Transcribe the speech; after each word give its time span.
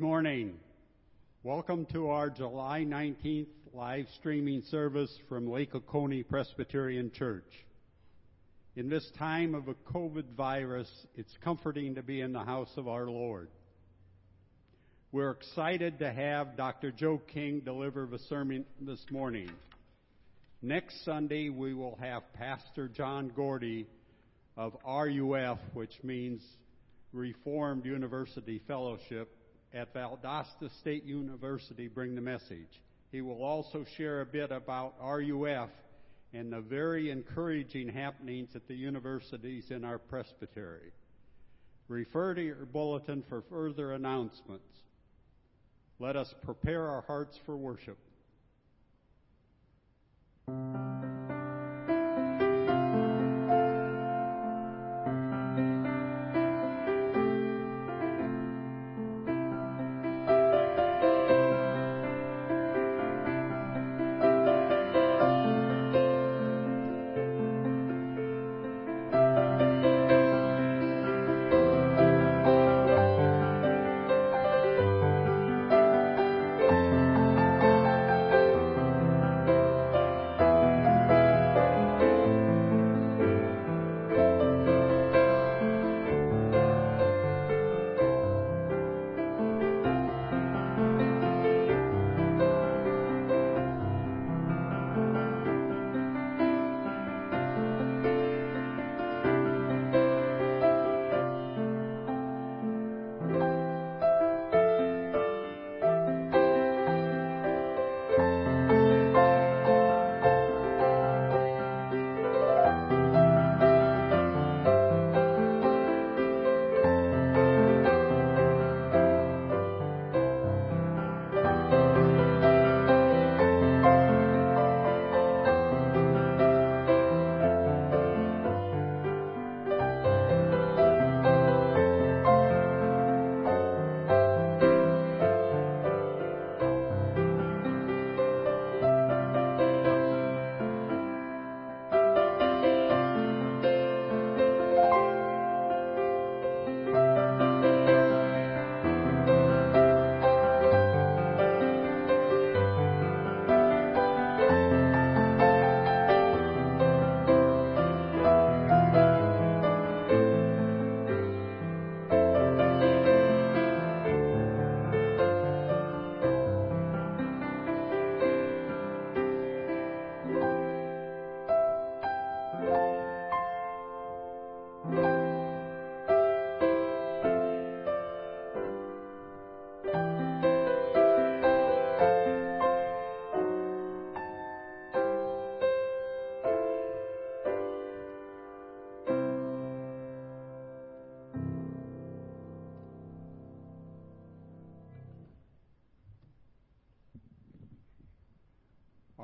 Good 0.00 0.06
morning. 0.06 0.54
Welcome 1.42 1.84
to 1.92 2.08
our 2.08 2.30
July 2.30 2.86
19th 2.88 3.48
live 3.74 4.06
streaming 4.18 4.62
service 4.70 5.14
from 5.28 5.46
Lake 5.46 5.74
Oconee 5.74 6.22
Presbyterian 6.22 7.12
Church. 7.12 7.44
In 8.76 8.88
this 8.88 9.06
time 9.18 9.54
of 9.54 9.68
a 9.68 9.74
COVID 9.74 10.24
virus, 10.34 10.88
it's 11.16 11.36
comforting 11.44 11.96
to 11.96 12.02
be 12.02 12.22
in 12.22 12.32
the 12.32 12.42
house 12.42 12.70
of 12.78 12.88
our 12.88 13.10
Lord. 13.10 13.50
We're 15.12 15.32
excited 15.32 15.98
to 15.98 16.10
have 16.10 16.56
Dr. 16.56 16.92
Joe 16.92 17.20
King 17.34 17.60
deliver 17.60 18.06
the 18.06 18.20
sermon 18.20 18.64
this 18.80 19.04
morning. 19.10 19.50
Next 20.62 21.04
Sunday, 21.04 21.50
we 21.50 21.74
will 21.74 21.98
have 22.00 22.22
Pastor 22.32 22.88
John 22.88 23.30
Gordy 23.36 23.86
of 24.56 24.78
RUF, 24.82 25.58
which 25.74 25.92
means 26.02 26.40
Reformed 27.12 27.84
University 27.84 28.62
Fellowship, 28.66 29.36
at 29.72 29.94
Valdosta 29.94 30.70
State 30.80 31.04
University, 31.04 31.88
bring 31.88 32.14
the 32.14 32.20
message. 32.20 32.80
He 33.12 33.20
will 33.20 33.42
also 33.42 33.84
share 33.96 34.20
a 34.20 34.26
bit 34.26 34.50
about 34.50 34.94
RUF 35.02 35.70
and 36.32 36.52
the 36.52 36.60
very 36.60 37.10
encouraging 37.10 37.88
happenings 37.88 38.50
at 38.54 38.68
the 38.68 38.74
universities 38.74 39.70
in 39.70 39.84
our 39.84 39.98
presbytery. 39.98 40.92
Refer 41.88 42.34
to 42.34 42.42
your 42.42 42.66
bulletin 42.66 43.24
for 43.28 43.42
further 43.50 43.94
announcements. 43.94 44.64
Let 45.98 46.16
us 46.16 46.32
prepare 46.44 46.88
our 46.88 47.02
hearts 47.02 47.36
for 47.44 47.56
worship. 47.56 47.98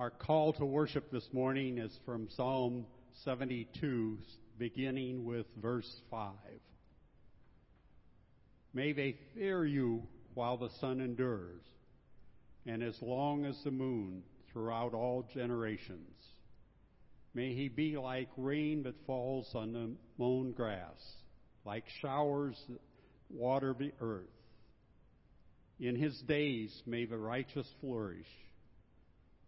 Our 0.06 0.10
call 0.10 0.52
to 0.52 0.64
worship 0.64 1.10
this 1.10 1.28
morning 1.32 1.78
is 1.78 1.90
from 2.04 2.28
Psalm 2.36 2.86
72, 3.24 4.18
beginning 4.56 5.24
with 5.24 5.46
verse 5.60 5.92
5. 6.12 6.30
May 8.72 8.92
they 8.92 9.16
fear 9.34 9.66
you 9.66 10.04
while 10.34 10.58
the 10.58 10.70
sun 10.80 11.00
endures, 11.00 11.64
and 12.66 12.84
as 12.84 12.94
long 13.02 13.46
as 13.46 13.60
the 13.64 13.72
moon 13.72 14.22
throughout 14.52 14.94
all 14.94 15.28
generations. 15.34 16.14
May 17.34 17.54
he 17.54 17.68
be 17.68 17.96
like 17.96 18.28
rain 18.36 18.84
that 18.84 19.04
falls 19.08 19.50
on 19.56 19.72
the 19.72 19.90
mown 20.18 20.52
grass, 20.52 21.02
like 21.64 21.82
showers 22.00 22.56
that 22.68 22.80
water 23.28 23.74
the 23.76 23.90
earth. 24.00 24.22
In 25.80 25.96
his 25.96 26.16
days 26.28 26.80
may 26.86 27.06
the 27.06 27.18
righteous 27.18 27.66
flourish 27.80 28.28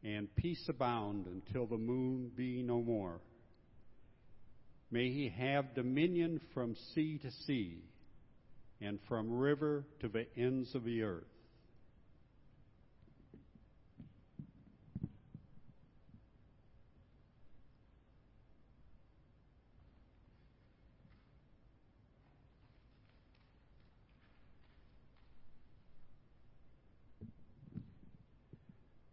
and 0.05 0.35
peace 0.37 0.69
abound 0.69 1.27
until 1.27 1.67
the 1.67 1.77
moon 1.77 2.31
be 2.37 2.63
no 2.63 2.81
more. 2.81 3.21
May 4.91 5.11
he 5.11 5.29
have 5.29 5.75
dominion 5.75 6.41
from 6.55 6.77
sea 6.95 7.19
to 7.19 7.31
sea 7.47 7.83
and 8.81 8.99
from 9.09 9.31
river 9.31 9.85
to 10.01 10.09
the 10.09 10.27
ends 10.37 10.75
of 10.75 10.85
the 10.85 11.03
earth. 11.03 11.25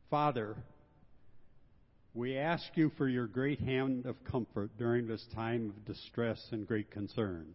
Father, 0.10 0.56
we 2.16 2.38
ask 2.38 2.64
you 2.76 2.90
for 2.98 3.10
your 3.10 3.28
great 3.28 3.60
hand 3.60 4.06
of 4.06 4.24
comfort 4.24 4.72
during 4.78 5.06
this 5.06 5.26
time 5.36 5.70
of 5.70 5.86
distress 5.86 6.42
and 6.52 6.66
great 6.66 6.90
concern. 6.90 7.46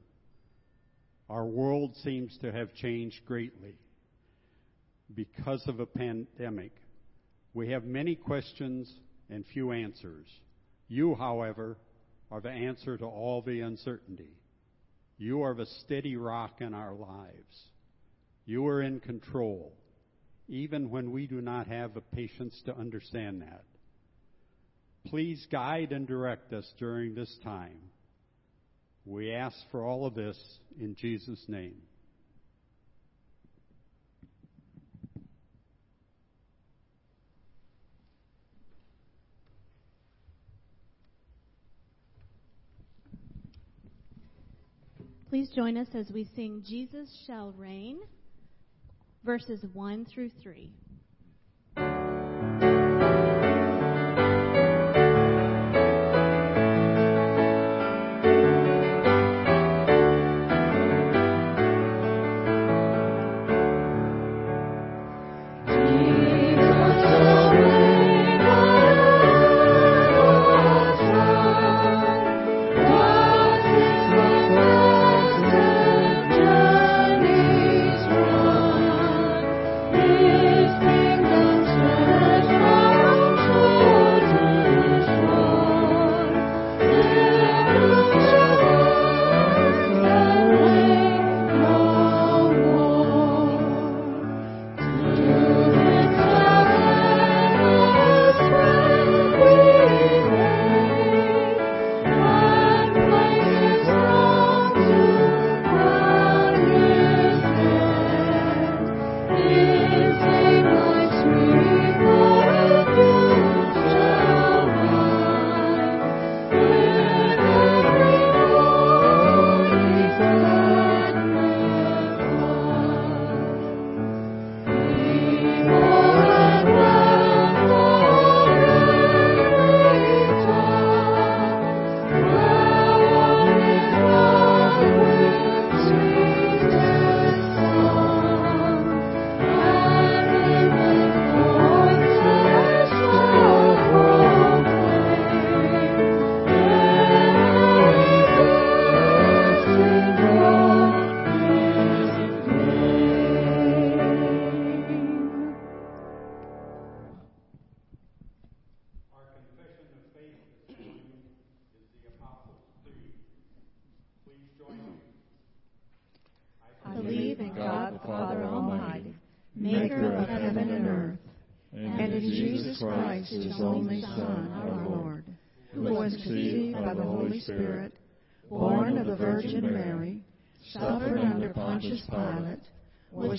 Our 1.30 1.46
world 1.46 1.96
seems 2.04 2.36
to 2.42 2.52
have 2.52 2.74
changed 2.74 3.24
greatly 3.24 3.78
because 5.14 5.66
of 5.66 5.80
a 5.80 5.86
pandemic. 5.86 6.72
We 7.54 7.70
have 7.70 7.84
many 7.84 8.14
questions 8.14 8.92
and 9.30 9.46
few 9.46 9.72
answers. 9.72 10.26
You, 10.88 11.14
however, 11.14 11.78
are 12.30 12.42
the 12.42 12.50
answer 12.50 12.98
to 12.98 13.06
all 13.06 13.40
the 13.40 13.62
uncertainty. 13.62 14.36
You 15.16 15.40
are 15.40 15.54
the 15.54 15.66
steady 15.84 16.16
rock 16.16 16.60
in 16.60 16.74
our 16.74 16.92
lives. 16.92 17.64
You 18.44 18.66
are 18.66 18.82
in 18.82 19.00
control, 19.00 19.72
even 20.48 20.90
when 20.90 21.12
we 21.12 21.26
do 21.26 21.40
not 21.40 21.66
have 21.66 21.94
the 21.94 22.02
patience 22.02 22.60
to 22.66 22.76
understand 22.76 23.40
that. 23.40 23.64
Please 25.06 25.47
guide 25.50 25.93
and 25.93 26.06
direct 26.06 26.52
us 26.52 26.70
during 26.79 27.14
this 27.14 27.37
time. 27.43 27.79
We 29.06 29.32
ask 29.32 29.56
for 29.70 29.82
all 29.82 30.06
of 30.06 30.14
this 30.14 30.38
in 30.79 30.94
Jesus' 30.94 31.44
name. 31.49 31.76
Please 45.31 45.49
join 45.55 45.76
us 45.76 45.87
as 45.94 46.11
we 46.12 46.29
sing 46.35 46.62
Jesus 46.67 47.08
Shall 47.25 47.52
Reign, 47.56 47.99
verses 49.25 49.64
1 49.73 50.06
through 50.06 50.31
3. 50.43 50.73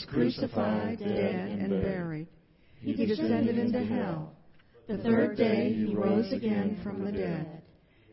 Crucified, 0.05 0.99
dead, 0.99 1.59
and 1.59 1.69
buried. 1.81 2.27
He 2.81 3.05
descended 3.05 3.57
into 3.57 3.83
hell. 3.83 4.33
The 4.87 4.97
third 4.97 5.37
day 5.37 5.73
he 5.73 5.95
rose 5.95 6.31
again 6.33 6.79
from 6.83 7.05
the 7.05 7.11
dead. 7.11 7.61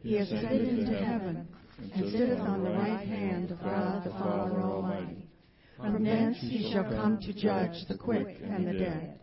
He 0.02 0.18
ascended 0.18 0.78
into 0.78 0.92
heaven 0.92 1.48
and 1.94 2.12
sitteth 2.12 2.40
on 2.40 2.62
the 2.62 2.70
right 2.70 3.06
hand 3.06 3.50
of 3.50 3.60
God 3.60 4.04
the 4.04 4.10
Father 4.10 4.60
Almighty. 4.60 5.28
From 5.76 6.04
thence 6.04 6.36
he 6.40 6.70
shall 6.72 6.84
come 6.84 7.18
to 7.20 7.32
judge 7.32 7.86
the 7.88 7.96
quick 7.96 8.38
and 8.42 8.66
the 8.66 8.72
dead. 8.72 9.20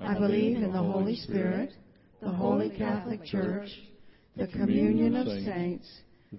I 0.00 0.14
believe 0.14 0.58
in 0.58 0.72
the 0.72 0.78
Holy 0.82 1.16
Spirit, 1.16 1.72
the 2.22 2.30
holy 2.30 2.70
Catholic 2.70 3.24
Church, 3.24 3.68
the 4.36 4.46
communion 4.48 5.16
of 5.16 5.26
saints, 5.26 5.88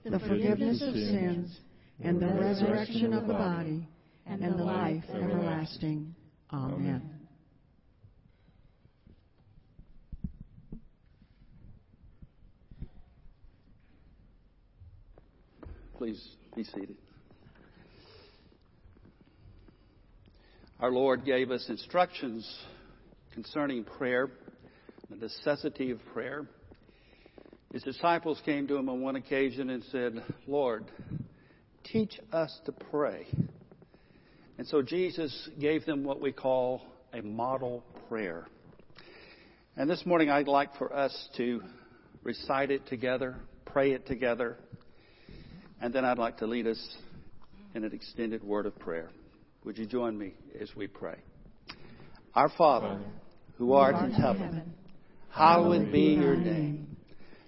the 0.03 0.19
forgiveness 0.19 0.81
of 0.81 0.93
sins, 0.93 1.59
and 2.03 2.19
the 2.21 2.27
resurrection 2.27 3.13
of 3.13 3.27
the 3.27 3.33
body 3.33 3.87
and 4.25 4.41
the 4.41 4.63
life 4.63 5.03
everlasting. 5.13 6.13
Amen. 6.53 7.17
Please 15.97 16.29
be 16.55 16.63
seated. 16.63 16.95
Our 20.79 20.91
Lord 20.91 21.25
gave 21.25 21.49
us 21.49 21.65
instructions 21.69 22.47
concerning 23.33 23.83
prayer, 23.83 24.29
the 25.09 25.15
necessity 25.15 25.89
of 25.89 25.99
prayer. 26.13 26.47
His 27.74 27.83
disciples 27.83 28.41
came 28.45 28.67
to 28.67 28.77
him 28.77 28.89
on 28.89 29.01
one 29.01 29.17
occasion 29.17 29.69
and 29.69 29.83
said, 29.91 30.24
Lord, 30.47 30.86
teach 31.83 32.19
us 32.31 32.57
to 32.65 32.71
pray. 32.71 33.27
And 34.57 34.65
so 34.65 34.81
Jesus 34.81 35.50
gave 35.59 35.86
them 35.86 36.03
what 36.03 36.21
we 36.21 36.31
call 36.31 36.81
a 37.13 37.21
model 37.21 37.83
prayer. 38.07 38.47
And 39.75 39.89
this 39.89 40.05
morning 40.05 40.29
I'd 40.29 40.47
like 40.47 40.75
for 40.77 40.93
us 40.95 41.29
to 41.38 41.62
recite 42.24 42.71
it 42.71 42.88
together, 42.88 43.36
pray 43.65 43.91
it 43.91 44.07
together, 44.07 44.57
and 45.81 45.93
then 45.93 46.03
I'd 46.05 46.17
like 46.17 46.38
to 46.38 46.47
lead 46.47 46.67
us 46.67 46.97
in 47.75 47.83
an 47.83 47.93
extended 47.93 48.43
word 48.43 48.65
of 48.65 48.77
prayer. 48.79 49.09
Would 49.65 49.77
you 49.77 49.86
join 49.86 50.17
me 50.17 50.33
as 50.59 50.75
we 50.75 50.88
pray? 50.88 51.17
Our 52.33 52.50
Father, 52.57 53.00
who 53.57 53.74
art 53.74 54.03
in 54.03 54.12
heaven, 54.12 54.74
hallowed 55.29 55.91
be 55.91 56.15
your 56.19 56.36
name. 56.36 56.96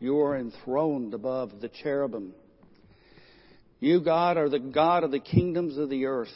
you 0.00 0.18
are 0.20 0.36
enthroned 0.36 1.14
above 1.14 1.60
the 1.60 1.68
cherubim. 1.68 2.32
You, 3.78 4.00
God, 4.00 4.36
are 4.36 4.48
the 4.48 4.58
God 4.58 5.04
of 5.04 5.10
the 5.10 5.20
kingdoms 5.20 5.76
of 5.78 5.88
the 5.90 6.06
earth. 6.06 6.28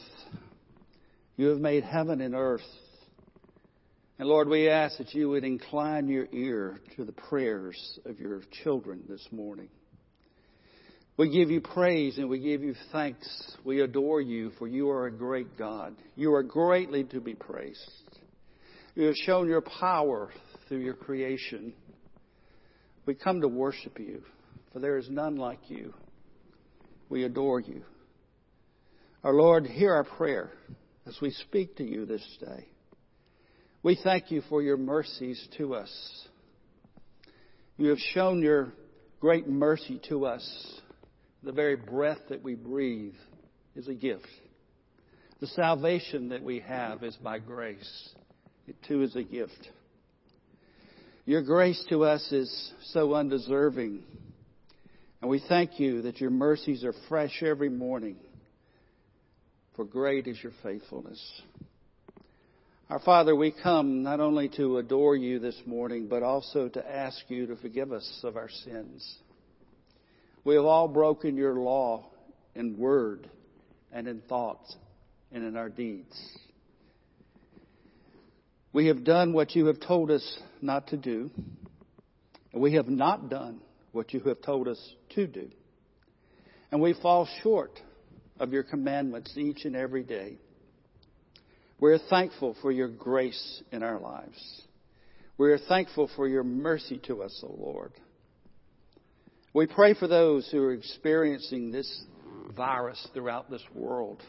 You 1.37 1.49
have 1.49 1.59
made 1.59 1.83
heaven 1.83 2.21
and 2.21 2.35
earth. 2.35 2.63
And 4.19 4.29
Lord, 4.29 4.49
we 4.49 4.69
ask 4.69 4.99
that 4.99 5.15
you 5.15 5.31
would 5.31 5.45
incline 5.45 6.09
your 6.09 6.27
ear 6.33 6.79
to 6.97 7.05
the 7.05 7.13
prayers 7.13 7.99
of 8.05 8.21
your 8.21 8.43
children 8.63 9.03
this 9.09 9.27
morning. 9.33 9.69
We 11.17 11.31
give 11.31 11.51
you 11.51 11.61
praise 11.61 12.19
and 12.19 12.29
we 12.29 12.39
give 12.41 12.63
you 12.63 12.75
thanks. 12.93 13.57
We 13.65 13.81
adore 13.81 14.21
you 14.21 14.51
for 14.59 14.69
you 14.69 14.91
are 14.91 15.07
a 15.07 15.13
great 15.13 15.57
God. 15.57 15.95
You 16.17 16.35
are 16.35 16.43
greatly 16.43 17.05
to 17.05 17.21
be 17.21 17.35
praised. 17.35 17.81
You 18.95 19.07
have 19.07 19.17
shown 19.17 19.49
your 19.49 19.61
power 19.61 20.31
through 20.69 20.81
your 20.81 20.95
creation. 20.95 21.73
We 23.07 23.15
come 23.15 23.41
to 23.43 23.49
worship 23.49 23.99
you, 23.99 24.23
for 24.73 24.81
there 24.81 24.97
is 24.97 25.09
none 25.11 25.37
like 25.37 25.69
you. 25.69 25.93
We 27.09 27.25
adore 27.25 27.61
you. 27.61 27.83
Our 29.23 29.35
Lord, 29.35 29.67
hear 29.67 29.95
our 29.95 30.05
prayer 30.05 30.51
as 31.07 31.19
we 31.21 31.31
speak 31.31 31.77
to 31.77 31.85
you 31.85 32.07
this 32.07 32.27
day. 32.41 32.69
We 33.83 33.99
thank 34.03 34.31
you 34.31 34.43
for 34.49 34.63
your 34.63 34.79
mercies 34.79 35.47
to 35.59 35.75
us. 35.75 36.27
You 37.77 37.89
have 37.89 37.99
shown 37.99 38.41
your 38.41 38.73
great 39.21 39.49
mercy 39.49 40.01
to 40.09 40.25
us. 40.27 40.81
The 41.43 41.53
very 41.53 41.77
breath 41.77 42.21
that 42.31 42.43
we 42.43 42.55
breathe 42.55 43.15
is 43.77 43.89
a 43.89 43.95
gift. 43.95 44.29
The 45.41 45.47
salvation 45.49 46.31
that 46.31 46.43
we 46.43 46.61
have 46.61 47.03
is 47.03 47.17
by 47.17 47.39
grace. 47.39 48.15
It 48.67 48.77
too 48.89 49.03
is 49.03 49.15
a 49.17 49.23
gift. 49.23 49.69
Your 51.27 51.41
grace 51.41 51.83
to 51.89 52.05
us 52.05 52.21
is 52.33 52.73
so 52.93 53.15
undeserving. 53.15 54.03
And 55.23 55.31
we 55.31 55.43
thank 55.49 55.81
you 55.81 56.03
that 56.03 56.21
your 56.21 56.29
mercies 56.29 56.85
are 56.85 56.93
fresh 57.09 57.43
every 57.43 57.71
morning. 57.71 58.17
For 59.75 59.87
great 59.87 60.27
is 60.27 60.39
your 60.43 60.53
faithfulness. 60.63 61.43
Our 62.91 62.99
Father, 62.99 63.35
we 63.35 63.55
come 63.63 64.03
not 64.03 64.21
only 64.21 64.51
to 64.51 64.77
adore 64.77 65.17
you 65.17 65.39
this 65.39 65.59
morning, 65.65 66.09
but 66.09 66.23
also 66.23 66.69
to 66.69 66.95
ask 66.95 67.19
you 67.29 67.47
to 67.47 67.57
forgive 67.57 67.91
us 67.91 68.21
of 68.23 68.37
our 68.37 68.51
sins. 68.51 69.17
We 70.45 70.57
have 70.57 70.67
all 70.67 70.89
broken 70.89 71.39
your 71.39 71.55
law 71.55 72.05
in 72.55 72.77
word 72.77 73.31
and 73.91 74.07
in 74.07 74.21
thoughts 74.29 74.77
and 75.33 75.43
in 75.43 75.57
our 75.57 75.71
deeds. 75.71 76.15
We 78.75 78.89
have 78.89 79.05
done 79.05 79.33
what 79.33 79.55
you 79.55 79.67
have 79.67 79.79
told 79.79 80.11
us 80.11 80.39
not 80.61 80.89
to 80.89 80.97
do, 80.97 81.31
and 82.53 82.61
we 82.61 82.75
have 82.75 82.89
not 82.89 83.31
done 83.31 83.61
what 83.93 84.13
you 84.13 84.19
have 84.23 84.43
told 84.43 84.67
us 84.67 84.95
to 85.11 85.29
do. 85.29 85.49
And 86.73 86.83
we 86.83 86.93
fall 86.93 87.29
short 87.45 87.79
of 88.41 88.53
your 88.53 88.65
commandments 88.65 89.33
each 89.37 89.65
and 89.65 89.77
every 89.77 90.03
day. 90.03 90.39
We're 91.79 92.01
thankful 92.11 92.57
for 92.61 92.73
your 92.73 92.89
grace 92.89 93.63
in 93.71 93.85
our 93.85 94.01
lives. 94.01 94.63
We're 95.39 95.59
thankful 95.59 96.11
for 96.17 96.27
your 96.27 96.43
mercy 96.43 97.01
to 97.07 97.23
us, 97.23 97.45
O 97.45 97.55
Lord. 97.57 97.93
We 99.53 99.67
pray 99.67 99.95
for 99.95 100.09
those 100.09 100.49
who 100.51 100.61
are 100.65 100.73
experiencing 100.73 101.71
this 101.71 102.05
virus 102.57 103.07
throughout 103.15 103.49
this 103.49 103.63
world. 103.73 104.21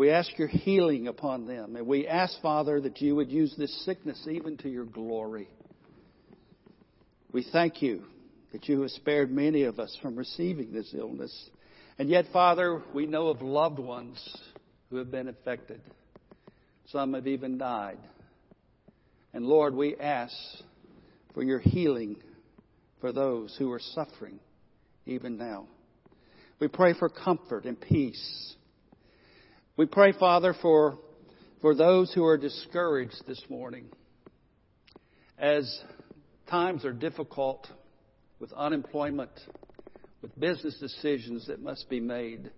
We 0.00 0.08
ask 0.08 0.38
your 0.38 0.48
healing 0.48 1.08
upon 1.08 1.46
them. 1.46 1.76
And 1.76 1.86
we 1.86 2.08
ask, 2.08 2.40
Father, 2.40 2.80
that 2.80 3.02
you 3.02 3.16
would 3.16 3.30
use 3.30 3.54
this 3.58 3.84
sickness 3.84 4.26
even 4.26 4.56
to 4.56 4.68
your 4.70 4.86
glory. 4.86 5.46
We 7.32 7.44
thank 7.52 7.82
you 7.82 8.04
that 8.52 8.66
you 8.66 8.80
have 8.80 8.92
spared 8.92 9.30
many 9.30 9.64
of 9.64 9.78
us 9.78 9.94
from 10.00 10.16
receiving 10.16 10.72
this 10.72 10.94
illness. 10.96 11.50
And 11.98 12.08
yet, 12.08 12.24
Father, 12.32 12.80
we 12.94 13.04
know 13.04 13.26
of 13.26 13.42
loved 13.42 13.78
ones 13.78 14.26
who 14.88 14.96
have 14.96 15.10
been 15.10 15.28
affected. 15.28 15.82
Some 16.86 17.12
have 17.12 17.26
even 17.26 17.58
died. 17.58 17.98
And 19.34 19.44
Lord, 19.44 19.74
we 19.74 19.96
ask 19.96 20.34
for 21.34 21.42
your 21.42 21.58
healing 21.58 22.16
for 23.02 23.12
those 23.12 23.54
who 23.58 23.70
are 23.70 23.80
suffering 23.80 24.40
even 25.04 25.36
now. 25.36 25.66
We 26.58 26.68
pray 26.68 26.94
for 26.94 27.10
comfort 27.10 27.66
and 27.66 27.78
peace. 27.78 28.54
We 29.80 29.86
pray, 29.86 30.12
Father, 30.12 30.54
for, 30.60 30.98
for 31.62 31.74
those 31.74 32.12
who 32.12 32.26
are 32.26 32.36
discouraged 32.36 33.26
this 33.26 33.42
morning. 33.48 33.86
As 35.38 35.82
times 36.50 36.84
are 36.84 36.92
difficult 36.92 37.66
with 38.38 38.52
unemployment, 38.52 39.30
with 40.20 40.38
business 40.38 40.78
decisions 40.78 41.46
that 41.46 41.62
must 41.62 41.88
be 41.88 41.98
made, 41.98 42.50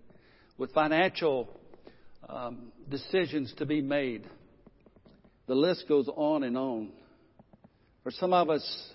with 0.57 0.73
financial 0.73 1.47
um, 2.27 2.73
decisions 2.89 3.53
to 3.57 3.65
be 3.65 3.81
made. 3.81 4.29
The 5.47 5.55
list 5.55 5.85
goes 5.87 6.09
on 6.13 6.43
and 6.43 6.57
on. 6.57 6.91
For 8.03 8.11
some 8.11 8.33
of 8.33 8.49
us, 8.49 8.91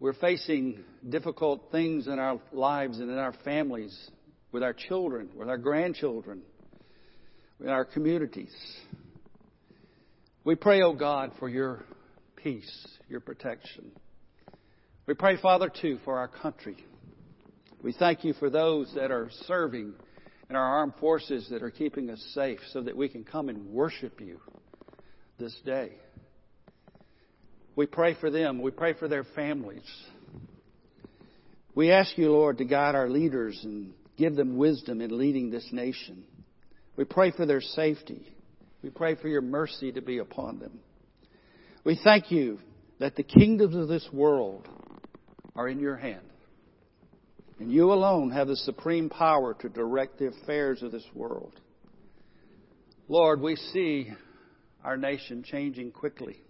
we're 0.00 0.14
facing 0.14 0.80
difficult 1.08 1.70
things 1.70 2.08
in 2.08 2.18
our 2.18 2.40
lives 2.50 2.98
and 2.98 3.08
in 3.08 3.18
our 3.18 3.34
families, 3.44 3.96
with 4.50 4.64
our 4.64 4.74
children, 4.74 5.28
with 5.36 5.48
our 5.48 5.58
grandchildren, 5.58 6.42
with 7.60 7.68
our 7.68 7.84
communities. 7.84 8.54
We 10.44 10.54
pray, 10.54 10.80
O 10.80 10.88
oh 10.88 10.92
God, 10.94 11.32
for 11.38 11.48
your 11.48 11.84
peace, 12.36 12.88
your 13.08 13.20
protection. 13.20 13.92
We 15.06 15.14
pray, 15.14 15.36
Father, 15.36 15.68
too, 15.68 15.98
for 16.04 16.18
our 16.18 16.28
country. 16.28 16.76
We 17.82 17.92
thank 17.92 18.24
you 18.24 18.32
for 18.34 18.48
those 18.48 18.92
that 18.94 19.10
are 19.10 19.28
serving 19.46 19.92
in 20.48 20.56
our 20.56 20.78
armed 20.78 20.94
forces 20.98 21.48
that 21.50 21.62
are 21.62 21.70
keeping 21.70 22.10
us 22.10 22.20
safe 22.34 22.60
so 22.72 22.80
that 22.82 22.96
we 22.96 23.08
can 23.08 23.24
come 23.24 23.48
and 23.48 23.66
worship 23.66 24.20
you 24.20 24.40
this 25.38 25.54
day. 25.64 25.92
We 27.76 27.86
pray 27.86 28.16
for 28.18 28.30
them. 28.30 28.60
We 28.60 28.70
pray 28.70 28.94
for 28.94 29.08
their 29.08 29.24
families. 29.24 29.88
We 31.74 31.92
ask 31.92 32.16
you, 32.18 32.32
Lord, 32.32 32.58
to 32.58 32.64
guide 32.64 32.94
our 32.94 33.08
leaders 33.08 33.60
and 33.62 33.92
give 34.16 34.34
them 34.34 34.56
wisdom 34.56 35.00
in 35.00 35.16
leading 35.16 35.50
this 35.50 35.66
nation. 35.72 36.24
We 37.00 37.06
pray 37.06 37.30
for 37.30 37.46
their 37.46 37.62
safety. 37.62 38.30
We 38.82 38.90
pray 38.90 39.14
for 39.14 39.26
your 39.26 39.40
mercy 39.40 39.90
to 39.92 40.02
be 40.02 40.18
upon 40.18 40.58
them. 40.58 40.80
We 41.82 41.98
thank 42.04 42.30
you 42.30 42.58
that 42.98 43.16
the 43.16 43.22
kingdoms 43.22 43.74
of 43.74 43.88
this 43.88 44.06
world 44.12 44.68
are 45.56 45.66
in 45.66 45.80
your 45.80 45.96
hand. 45.96 46.20
And 47.58 47.72
you 47.72 47.94
alone 47.94 48.32
have 48.32 48.48
the 48.48 48.56
supreme 48.56 49.08
power 49.08 49.54
to 49.60 49.70
direct 49.70 50.18
the 50.18 50.26
affairs 50.26 50.82
of 50.82 50.92
this 50.92 51.06
world. 51.14 51.58
Lord, 53.08 53.40
we 53.40 53.56
see 53.56 54.12
our 54.84 54.98
nation 54.98 55.42
changing 55.42 55.92
quickly. 55.92 56.42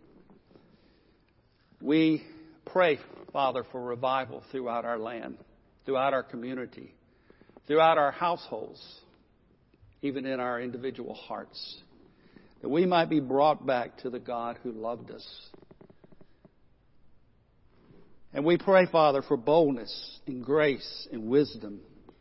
We 1.80 2.24
pray, 2.66 2.98
Father, 3.32 3.64
for 3.70 3.80
revival 3.80 4.42
throughout 4.50 4.84
our 4.84 4.98
land, 4.98 5.38
throughout 5.86 6.12
our 6.12 6.24
community, 6.24 6.92
throughout 7.68 7.98
our 7.98 8.10
households, 8.10 8.82
even 10.02 10.26
in 10.26 10.40
our 10.40 10.60
individual 10.60 11.14
hearts, 11.14 11.78
that 12.62 12.68
we 12.68 12.86
might 12.86 13.08
be 13.08 13.20
brought 13.20 13.66
back 13.66 13.98
to 13.98 14.10
the 14.10 14.18
God 14.18 14.58
who 14.62 14.72
loved 14.72 15.10
us 15.10 15.50
and 18.32 18.44
we 18.44 18.58
pray, 18.58 18.86
Father, 18.86 19.22
for 19.22 19.36
boldness 19.36 20.20
and 20.26 20.44
grace 20.44 21.08
and 21.12 21.28
wisdom 21.28 21.80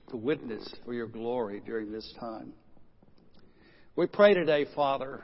to 0.10 0.18
witness 0.18 0.68
for 0.84 0.94
your 0.94 1.08
glory 1.08 1.62
during 1.64 1.92
this 1.92 2.14
time. 2.20 2.54
We 3.96 4.08
pray 4.08 4.34
today, 4.34 4.66
Father, 4.76 5.24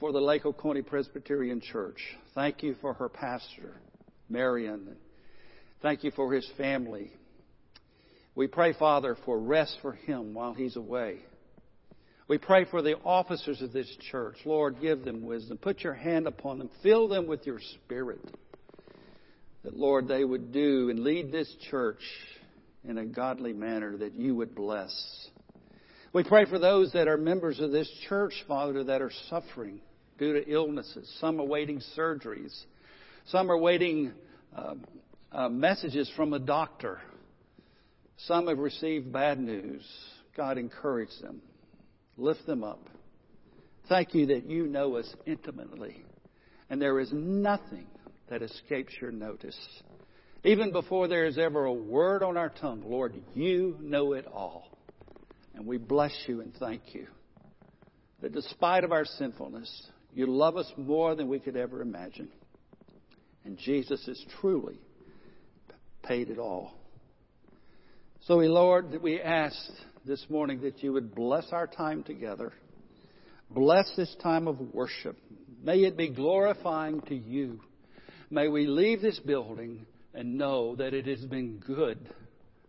for 0.00 0.12
the 0.12 0.20
Lake 0.20 0.46
Oconee 0.46 0.80
Presbyterian 0.80 1.60
Church. 1.60 1.98
Thank 2.34 2.62
you 2.62 2.74
for 2.80 2.94
her 2.94 3.10
pastor, 3.10 3.80
Marion. 4.30 4.96
Thank 5.82 6.04
you 6.04 6.10
for 6.10 6.32
his 6.32 6.50
family. 6.56 7.12
We 8.34 8.46
pray, 8.46 8.72
Father, 8.72 9.16
for 9.24 9.38
rest 9.38 9.78
for 9.80 9.92
him 9.92 10.34
while 10.34 10.54
he's 10.54 10.76
away. 10.76 11.18
We 12.26 12.38
pray 12.38 12.64
for 12.64 12.82
the 12.82 12.96
officers 13.04 13.60
of 13.60 13.72
this 13.72 13.90
church. 14.10 14.36
Lord, 14.44 14.80
give 14.80 15.04
them 15.04 15.24
wisdom. 15.24 15.58
Put 15.58 15.80
your 15.80 15.94
hand 15.94 16.26
upon 16.26 16.58
them. 16.58 16.70
Fill 16.82 17.06
them 17.06 17.26
with 17.26 17.46
your 17.46 17.60
spirit 17.60 18.20
that, 19.64 19.76
Lord, 19.76 20.06
they 20.06 20.24
would 20.24 20.52
do 20.52 20.90
and 20.90 21.00
lead 21.00 21.32
this 21.32 21.52
church 21.70 22.02
in 22.84 22.98
a 22.98 23.04
godly 23.04 23.52
manner 23.52 23.96
that 23.96 24.14
you 24.14 24.34
would 24.36 24.54
bless. 24.54 25.28
We 26.12 26.22
pray 26.22 26.44
for 26.44 26.58
those 26.58 26.92
that 26.92 27.08
are 27.08 27.16
members 27.16 27.60
of 27.60 27.72
this 27.72 27.90
church, 28.08 28.34
Father, 28.46 28.84
that 28.84 29.02
are 29.02 29.10
suffering 29.30 29.80
due 30.18 30.34
to 30.34 30.48
illnesses. 30.48 31.12
Some 31.20 31.40
are 31.40 31.46
waiting 31.46 31.80
surgeries. 31.96 32.54
Some 33.26 33.50
are 33.50 33.58
waiting 33.58 34.12
uh, 34.54 34.74
uh, 35.32 35.48
messages 35.48 36.10
from 36.14 36.34
a 36.34 36.38
doctor. 36.38 37.00
Some 38.16 38.46
have 38.48 38.58
received 38.58 39.12
bad 39.12 39.38
news. 39.38 39.84
God, 40.36 40.58
encourage 40.58 41.16
them. 41.20 41.42
Lift 42.16 42.46
them 42.46 42.64
up. 42.64 42.80
Thank 43.88 44.14
you 44.14 44.26
that 44.26 44.48
you 44.48 44.66
know 44.66 44.96
us 44.96 45.14
intimately. 45.26 46.04
And 46.70 46.80
there 46.80 46.98
is 47.00 47.10
nothing 47.12 47.86
that 48.28 48.42
escapes 48.42 48.94
your 49.00 49.12
notice. 49.12 49.58
Even 50.44 50.72
before 50.72 51.08
there 51.08 51.26
is 51.26 51.38
ever 51.38 51.64
a 51.64 51.72
word 51.72 52.22
on 52.22 52.36
our 52.36 52.48
tongue, 52.48 52.82
Lord, 52.86 53.14
you 53.34 53.76
know 53.80 54.12
it 54.12 54.26
all. 54.26 54.64
And 55.54 55.66
we 55.66 55.78
bless 55.78 56.14
you 56.26 56.40
and 56.40 56.54
thank 56.54 56.94
you 56.94 57.06
that 58.20 58.32
despite 58.32 58.84
of 58.84 58.92
our 58.92 59.04
sinfulness, 59.04 59.88
you 60.14 60.26
love 60.26 60.56
us 60.56 60.70
more 60.76 61.14
than 61.14 61.28
we 61.28 61.38
could 61.38 61.56
ever 61.56 61.82
imagine. 61.82 62.28
And 63.44 63.58
Jesus 63.58 64.04
has 64.06 64.24
truly 64.40 64.78
paid 66.02 66.30
it 66.30 66.38
all. 66.38 66.72
So, 68.26 68.38
we, 68.38 68.48
Lord, 68.48 69.02
we 69.02 69.20
ask 69.20 69.54
this 70.06 70.24
morning 70.30 70.62
that 70.62 70.82
you 70.82 70.94
would 70.94 71.14
bless 71.14 71.44
our 71.52 71.66
time 71.66 72.02
together. 72.02 72.54
Bless 73.50 73.84
this 73.98 74.16
time 74.22 74.48
of 74.48 74.58
worship. 74.72 75.18
May 75.62 75.80
it 75.80 75.94
be 75.94 76.08
glorifying 76.08 77.02
to 77.02 77.14
you. 77.14 77.60
May 78.30 78.48
we 78.48 78.66
leave 78.66 79.02
this 79.02 79.18
building 79.18 79.84
and 80.14 80.38
know 80.38 80.74
that 80.76 80.94
it 80.94 81.06
has 81.06 81.22
been 81.26 81.58
good 81.58 81.98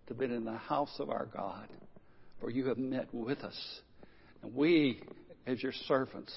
to 0.08 0.14
be 0.14 0.26
in 0.26 0.44
the 0.44 0.58
house 0.58 0.94
of 1.00 1.10
our 1.10 1.28
God, 1.34 1.70
for 2.42 2.50
you 2.50 2.66
have 2.66 2.78
met 2.78 3.08
with 3.14 3.40
us. 3.40 3.80
And 4.44 4.54
we, 4.54 5.04
as 5.48 5.64
your 5.64 5.72
servants, 5.88 6.36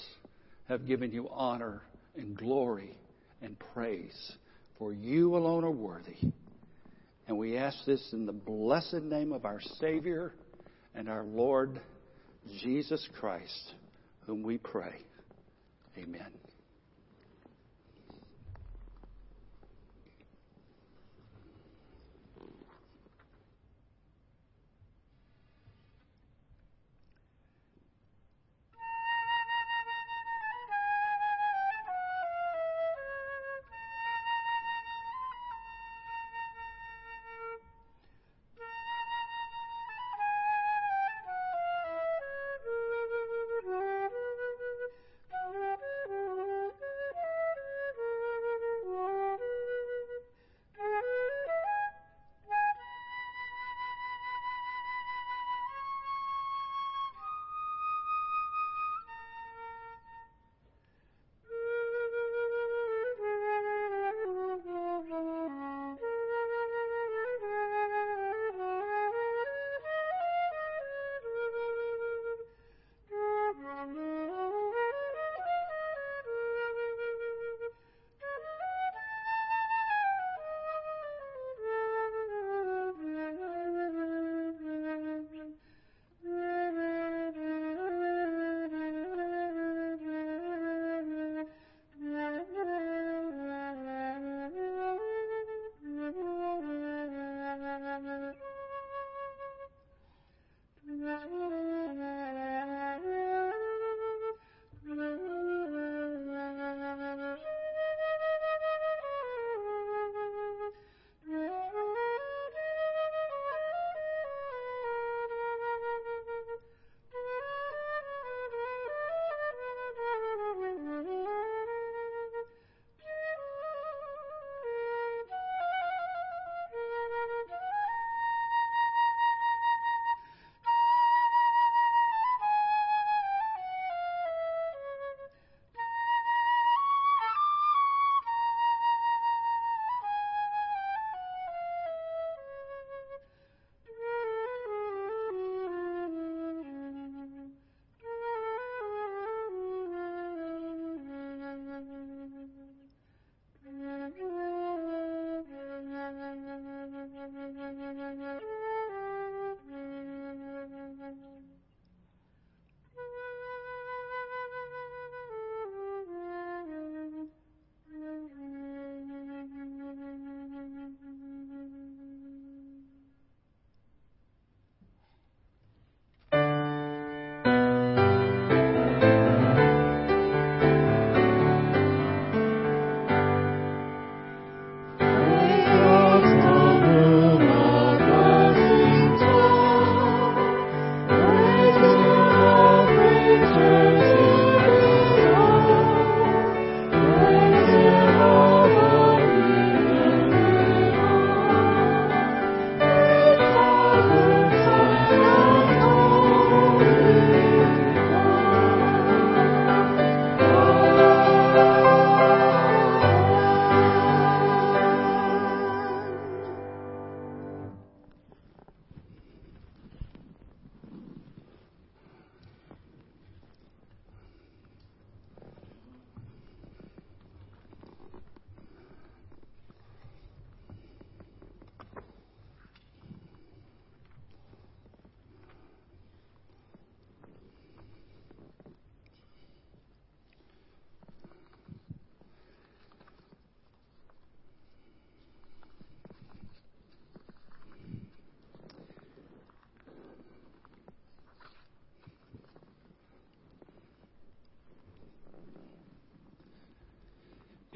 have 0.69 0.87
given 0.87 1.11
you 1.11 1.29
honor 1.33 1.83
and 2.17 2.37
glory 2.37 2.97
and 3.43 3.57
praise, 3.75 4.33
for 4.79 4.93
you 4.93 5.35
alone 5.35 5.65
are 5.65 5.73
worthy. 5.73 6.19
And 7.29 7.37
we 7.37 7.59
ask 7.59 7.77
this 7.85 8.03
in 8.13 8.25
the 8.25 8.33
blessed 8.33 9.03
name 9.03 9.33
of 9.33 9.45
our 9.45 9.61
Savior 9.79 10.33
and 10.95 11.11
our 11.11 11.25
Lord, 11.25 11.79
Jesus 12.63 13.07
Christ, 13.21 13.75
whom 14.27 14.43
we 14.43 14.57
pray. 14.57 14.95
Amen. 15.99 16.48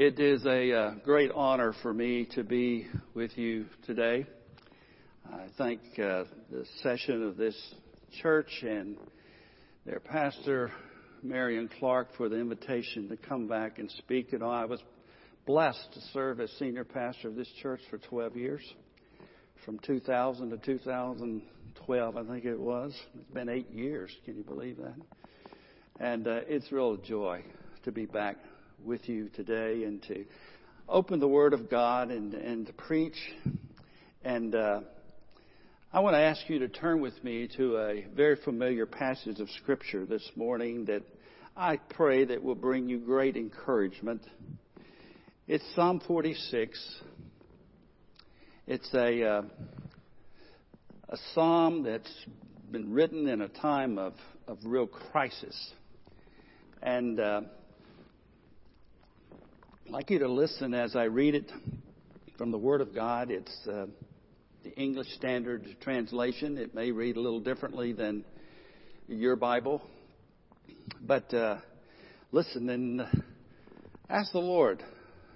It 0.04 0.18
is 0.18 0.44
a 0.46 0.72
uh, 0.72 0.94
great 1.04 1.30
honor 1.32 1.72
for 1.80 1.94
me 1.94 2.26
to 2.34 2.42
be 2.42 2.88
with 3.14 3.38
you 3.38 3.66
today. 3.86 4.26
I 5.32 5.46
thank 5.56 5.80
uh, 5.96 6.24
the 6.50 6.66
session 6.82 7.22
of 7.22 7.36
this 7.36 7.54
church 8.20 8.50
and 8.62 8.96
their 9.86 10.00
pastor, 10.00 10.72
Marion 11.22 11.70
Clark, 11.78 12.16
for 12.16 12.28
the 12.28 12.34
invitation 12.34 13.10
to 13.10 13.16
come 13.16 13.46
back 13.46 13.78
and 13.78 13.88
speak. 13.92 14.32
You 14.32 14.40
know, 14.40 14.50
I 14.50 14.64
was 14.64 14.80
blessed 15.46 15.92
to 15.94 16.00
serve 16.12 16.40
as 16.40 16.50
senior 16.58 16.82
pastor 16.82 17.28
of 17.28 17.36
this 17.36 17.52
church 17.62 17.80
for 17.88 17.98
12 17.98 18.36
years, 18.36 18.74
from 19.64 19.78
2000 19.86 20.50
to 20.50 20.56
2012, 20.56 22.16
I 22.16 22.24
think 22.24 22.44
it 22.44 22.58
was. 22.58 22.92
It's 23.14 23.32
been 23.32 23.48
eight 23.48 23.70
years. 23.70 24.10
Can 24.24 24.36
you 24.36 24.42
believe 24.42 24.78
that? 24.78 24.96
And 26.00 26.26
uh, 26.26 26.40
it's 26.48 26.72
real 26.72 26.96
joy 26.96 27.44
to 27.84 27.92
be 27.92 28.06
back 28.06 28.38
with 28.84 29.08
you 29.08 29.28
today 29.30 29.84
and 29.84 30.02
to 30.04 30.24
open 30.88 31.20
the 31.20 31.28
Word 31.28 31.54
of 31.54 31.70
God 31.70 32.10
and, 32.10 32.34
and 32.34 32.66
to 32.66 32.72
preach. 32.72 33.16
And 34.24 34.54
uh, 34.54 34.80
I 35.92 36.00
want 36.00 36.14
to 36.14 36.20
ask 36.20 36.40
you 36.48 36.58
to 36.60 36.68
turn 36.68 37.00
with 37.00 37.22
me 37.22 37.48
to 37.56 37.76
a 37.76 38.06
very 38.14 38.36
familiar 38.36 38.86
passage 38.86 39.40
of 39.40 39.48
Scripture 39.62 40.06
this 40.06 40.28
morning 40.36 40.86
that 40.86 41.02
I 41.56 41.76
pray 41.76 42.24
that 42.24 42.42
will 42.42 42.54
bring 42.54 42.88
you 42.88 42.98
great 42.98 43.36
encouragement. 43.36 44.22
It's 45.46 45.64
Psalm 45.74 46.00
46. 46.06 47.00
It's 48.66 48.94
a 48.94 49.24
uh, 49.24 49.42
a 51.12 51.18
psalm 51.34 51.82
that's 51.82 52.10
been 52.70 52.90
written 52.90 53.28
in 53.28 53.42
a 53.42 53.48
time 53.48 53.98
of, 53.98 54.14
of 54.48 54.56
real 54.64 54.86
crisis. 54.86 55.72
And 56.82 57.20
uh, 57.20 57.42
I'd 59.86 59.92
like 59.92 60.10
you 60.10 60.20
to 60.20 60.28
listen 60.28 60.74
as 60.74 60.96
I 60.96 61.04
read 61.04 61.34
it 61.34 61.50
from 62.38 62.50
the 62.50 62.58
Word 62.58 62.80
of 62.80 62.94
God. 62.94 63.30
It's 63.30 63.66
uh, 63.66 63.86
the 64.62 64.70
English 64.76 65.08
Standard 65.16 65.66
Translation. 65.80 66.56
It 66.56 66.74
may 66.74 66.92
read 66.92 67.16
a 67.16 67.20
little 67.20 67.40
differently 67.40 67.92
than 67.92 68.24
your 69.08 69.36
Bible. 69.36 69.82
But 71.00 71.32
uh, 71.34 71.58
listen 72.30 72.70
and 72.70 73.02
ask 74.08 74.32
the 74.32 74.38
Lord 74.38 74.82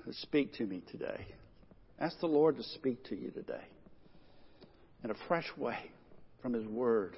to 0.07 0.13
speak 0.15 0.55
to 0.55 0.65
me 0.65 0.83
today. 0.91 1.27
Ask 1.99 2.19
the 2.21 2.27
Lord 2.27 2.57
to 2.57 2.63
speak 2.63 3.05
to 3.05 3.17
you 3.17 3.31
today 3.31 3.65
in 5.05 5.11
a 5.11 5.17
fresh 5.29 5.51
way 5.57 5.79
from 6.41 6.53
His 6.55 6.67
Word. 6.67 7.17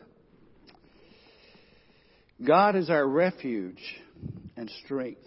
God 2.44 2.74
is 2.74 2.88
our 2.90 3.06
refuge 3.06 3.96
and 4.56 4.70
strength, 4.84 5.26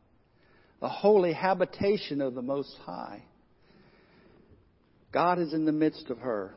the 0.81 0.89
holy 0.89 1.31
habitation 1.31 2.21
of 2.21 2.33
the 2.33 2.41
Most 2.41 2.75
High. 2.83 3.23
God 5.11 5.39
is 5.39 5.53
in 5.53 5.65
the 5.65 5.71
midst 5.71 6.09
of 6.09 6.17
her. 6.19 6.55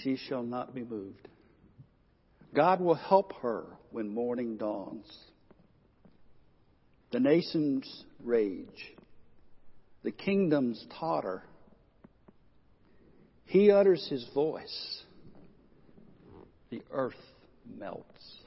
She 0.00 0.16
shall 0.16 0.42
not 0.42 0.74
be 0.74 0.82
moved. 0.82 1.28
God 2.54 2.80
will 2.80 2.94
help 2.94 3.34
her 3.42 3.66
when 3.90 4.08
morning 4.08 4.56
dawns. 4.56 5.06
The 7.12 7.20
nations 7.20 8.04
rage. 8.24 8.94
The 10.02 10.10
kingdoms 10.10 10.84
totter. 10.98 11.42
He 13.44 13.70
utters 13.70 14.06
his 14.08 14.26
voice. 14.34 15.02
The 16.70 16.82
earth 16.90 17.14
melts. 17.78 18.38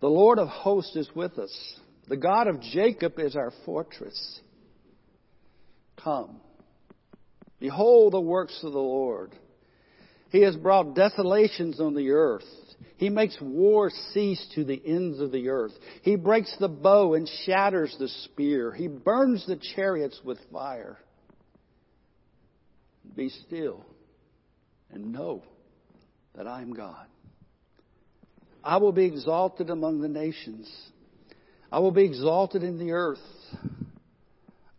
The 0.00 0.08
Lord 0.08 0.40
of 0.40 0.48
hosts 0.48 0.96
is 0.96 1.08
with 1.14 1.38
us. 1.38 1.80
The 2.12 2.18
God 2.18 2.46
of 2.46 2.60
Jacob 2.60 3.18
is 3.18 3.36
our 3.36 3.54
fortress. 3.64 4.40
Come. 6.04 6.42
Behold 7.58 8.12
the 8.12 8.20
works 8.20 8.60
of 8.62 8.74
the 8.74 8.78
Lord. 8.78 9.32
He 10.28 10.42
has 10.42 10.54
brought 10.54 10.94
desolations 10.94 11.80
on 11.80 11.94
the 11.94 12.10
earth. 12.10 12.44
He 12.98 13.08
makes 13.08 13.38
war 13.40 13.90
cease 14.12 14.46
to 14.54 14.62
the 14.62 14.78
ends 14.84 15.20
of 15.20 15.32
the 15.32 15.48
earth. 15.48 15.72
He 16.02 16.16
breaks 16.16 16.54
the 16.60 16.68
bow 16.68 17.14
and 17.14 17.26
shatters 17.46 17.96
the 17.98 18.08
spear. 18.08 18.72
He 18.72 18.88
burns 18.88 19.46
the 19.46 19.56
chariots 19.74 20.20
with 20.22 20.38
fire. 20.52 20.98
Be 23.16 23.30
still 23.30 23.86
and 24.90 25.12
know 25.14 25.44
that 26.34 26.46
I 26.46 26.60
am 26.60 26.74
God. 26.74 27.06
I 28.62 28.76
will 28.76 28.92
be 28.92 29.06
exalted 29.06 29.70
among 29.70 30.02
the 30.02 30.08
nations. 30.08 30.70
I 31.72 31.78
will 31.78 31.90
be 31.90 32.04
exalted 32.04 32.62
in 32.62 32.78
the 32.78 32.92
earth. 32.92 33.18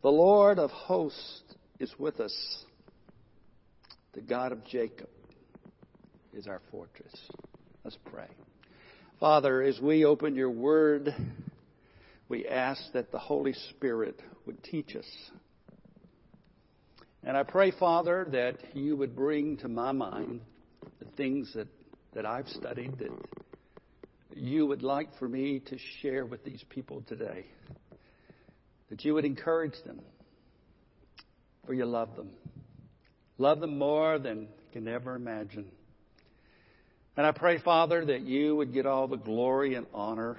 The 0.03 0.12
Lord 0.12 0.60
of 0.60 0.69
hosts 0.69 1.41
is 1.79 1.91
with 1.97 2.19
us. 2.19 2.65
The 4.13 4.21
God 4.21 4.51
of 4.51 4.63
Jacob 4.63 5.10
is 6.36 6.45
our 6.45 6.62
fortress. 6.69 7.12
Let's 7.84 7.97
pray. 8.06 8.27
Father, 9.19 9.63
as 9.63 9.79
we 9.82 10.06
open 10.06 10.36
your 10.36 10.51
word, 10.51 11.15
we 12.29 12.47
ask 12.47 12.79
that 12.93 13.12
the 13.12 13.17
Holy 13.17 13.53
Spirit 13.71 14.21
would 14.45 14.63
teach 14.63 14.95
us. 14.95 15.10
And 17.23 17.36
I 17.36 17.41
pray, 17.41 17.71
Father, 17.71 18.27
that 18.34 18.75
you 18.75 18.95
would 18.97 19.15
bring 19.15 19.58
to 19.58 19.67
my 19.67 19.93
mind 19.93 20.41
the 20.99 21.06
things 21.17 21.51
that, 21.56 21.69
that 22.13 22.27
I've 22.27 22.49
studied 22.49 22.99
that 22.99 23.10
you 24.43 24.65
would 24.65 24.84
like 24.84 25.08
for 25.19 25.27
me 25.29 25.62
to 25.67 25.77
share 26.01 26.25
with 26.25 26.43
these 26.43 26.63
people 26.69 27.01
today. 27.08 27.45
That 28.89 29.06
you 29.06 29.13
would 29.13 29.23
encourage 29.23 29.82
them, 29.86 30.01
for 31.65 31.73
you 31.73 31.86
love 31.86 32.15
them. 32.17 32.29
Love 33.38 33.62
them 33.62 33.77
more 33.77 34.19
than 34.19 34.49
can 34.73 34.88
ever 34.88 35.15
imagine. 35.15 35.65
And 37.15 37.25
I 37.25 37.32
pray, 37.32 37.60
Father, 37.60 38.03
that 38.06 38.21
you 38.21 38.56
would 38.56 38.73
get 38.73 38.86
all 38.86 39.08
the 39.08 39.15
glory 39.15 39.75
and 39.75 39.86
honor, 39.93 40.38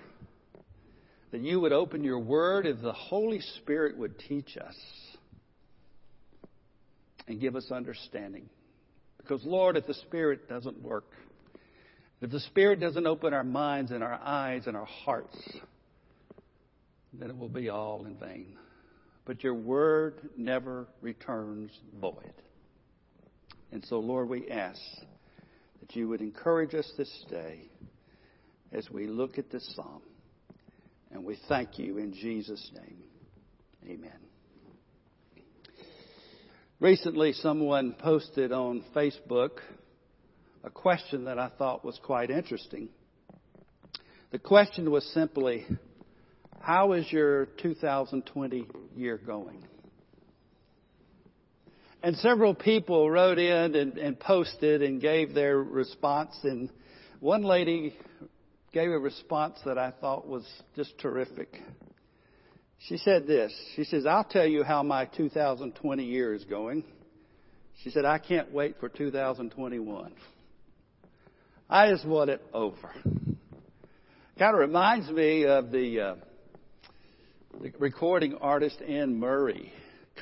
that 1.30 1.40
you 1.40 1.58
would 1.60 1.72
open 1.72 2.04
your 2.04 2.18
word, 2.18 2.66
if 2.66 2.82
the 2.82 2.92
Holy 2.92 3.40
Spirit 3.56 3.96
would 3.96 4.18
teach 4.18 4.58
us 4.58 4.76
and 7.26 7.40
give 7.40 7.56
us 7.56 7.70
understanding. 7.70 8.50
Because, 9.16 9.42
Lord, 9.46 9.78
if 9.78 9.86
the 9.86 9.94
Spirit 9.94 10.46
doesn't 10.46 10.82
work, 10.82 11.06
if 12.24 12.30
the 12.30 12.40
Spirit 12.40 12.80
doesn't 12.80 13.06
open 13.06 13.34
our 13.34 13.44
minds 13.44 13.90
and 13.90 14.02
our 14.02 14.18
eyes 14.24 14.66
and 14.66 14.74
our 14.74 14.86
hearts, 14.86 15.36
then 17.12 17.28
it 17.28 17.36
will 17.36 17.50
be 17.50 17.68
all 17.68 18.06
in 18.06 18.16
vain. 18.16 18.56
But 19.26 19.44
your 19.44 19.52
word 19.52 20.30
never 20.34 20.86
returns 21.02 21.70
void. 22.00 22.32
And 23.72 23.84
so, 23.84 23.98
Lord, 23.98 24.30
we 24.30 24.48
ask 24.48 24.80
that 25.80 25.94
you 25.94 26.08
would 26.08 26.22
encourage 26.22 26.74
us 26.74 26.90
this 26.96 27.12
day 27.28 27.68
as 28.72 28.88
we 28.90 29.06
look 29.06 29.36
at 29.36 29.50
this 29.50 29.74
psalm. 29.76 30.00
And 31.10 31.26
we 31.26 31.36
thank 31.46 31.78
you 31.78 31.98
in 31.98 32.14
Jesus' 32.14 32.70
name. 32.74 33.02
Amen. 33.86 34.18
Recently, 36.80 37.34
someone 37.34 37.94
posted 37.98 38.50
on 38.50 38.82
Facebook 38.96 39.58
a 40.64 40.70
question 40.70 41.24
that 41.24 41.38
I 41.38 41.50
thought 41.58 41.84
was 41.84 42.00
quite 42.02 42.30
interesting. 42.30 42.88
The 44.32 44.38
question 44.38 44.90
was 44.90 45.04
simply, 45.12 45.66
How 46.60 46.92
is 46.94 47.10
your 47.12 47.46
2020 47.62 48.66
year 48.96 49.18
going? 49.18 49.62
And 52.02 52.16
several 52.16 52.54
people 52.54 53.10
wrote 53.10 53.38
in 53.38 53.74
and, 53.74 53.98
and 53.98 54.18
posted 54.18 54.82
and 54.82 55.00
gave 55.00 55.34
their 55.34 55.58
response. 55.58 56.36
And 56.42 56.70
one 57.20 57.42
lady 57.42 57.96
gave 58.72 58.90
a 58.90 58.98
response 58.98 59.58
that 59.64 59.78
I 59.78 59.90
thought 59.90 60.26
was 60.26 60.46
just 60.76 60.98
terrific. 60.98 61.60
She 62.78 62.98
said 62.98 63.26
this. 63.26 63.54
She 63.76 63.84
says, 63.84 64.04
I'll 64.04 64.24
tell 64.24 64.46
you 64.46 64.64
how 64.64 64.82
my 64.82 65.06
2020 65.06 66.04
year 66.04 66.34
is 66.34 66.44
going. 66.44 66.84
She 67.82 67.90
said, 67.90 68.04
I 68.04 68.18
can't 68.18 68.52
wait 68.52 68.76
for 68.80 68.88
2021. 68.88 70.12
I 71.68 71.90
just 71.90 72.04
want 72.06 72.28
it 72.28 72.42
over. 72.52 72.90
Kind 74.38 74.54
of 74.54 74.60
reminds 74.60 75.08
me 75.08 75.46
of 75.46 75.70
the, 75.70 76.00
uh, 76.00 76.14
the 77.58 77.72
recording 77.78 78.34
artist 78.34 78.82
Anne 78.86 79.18
Murray 79.18 79.72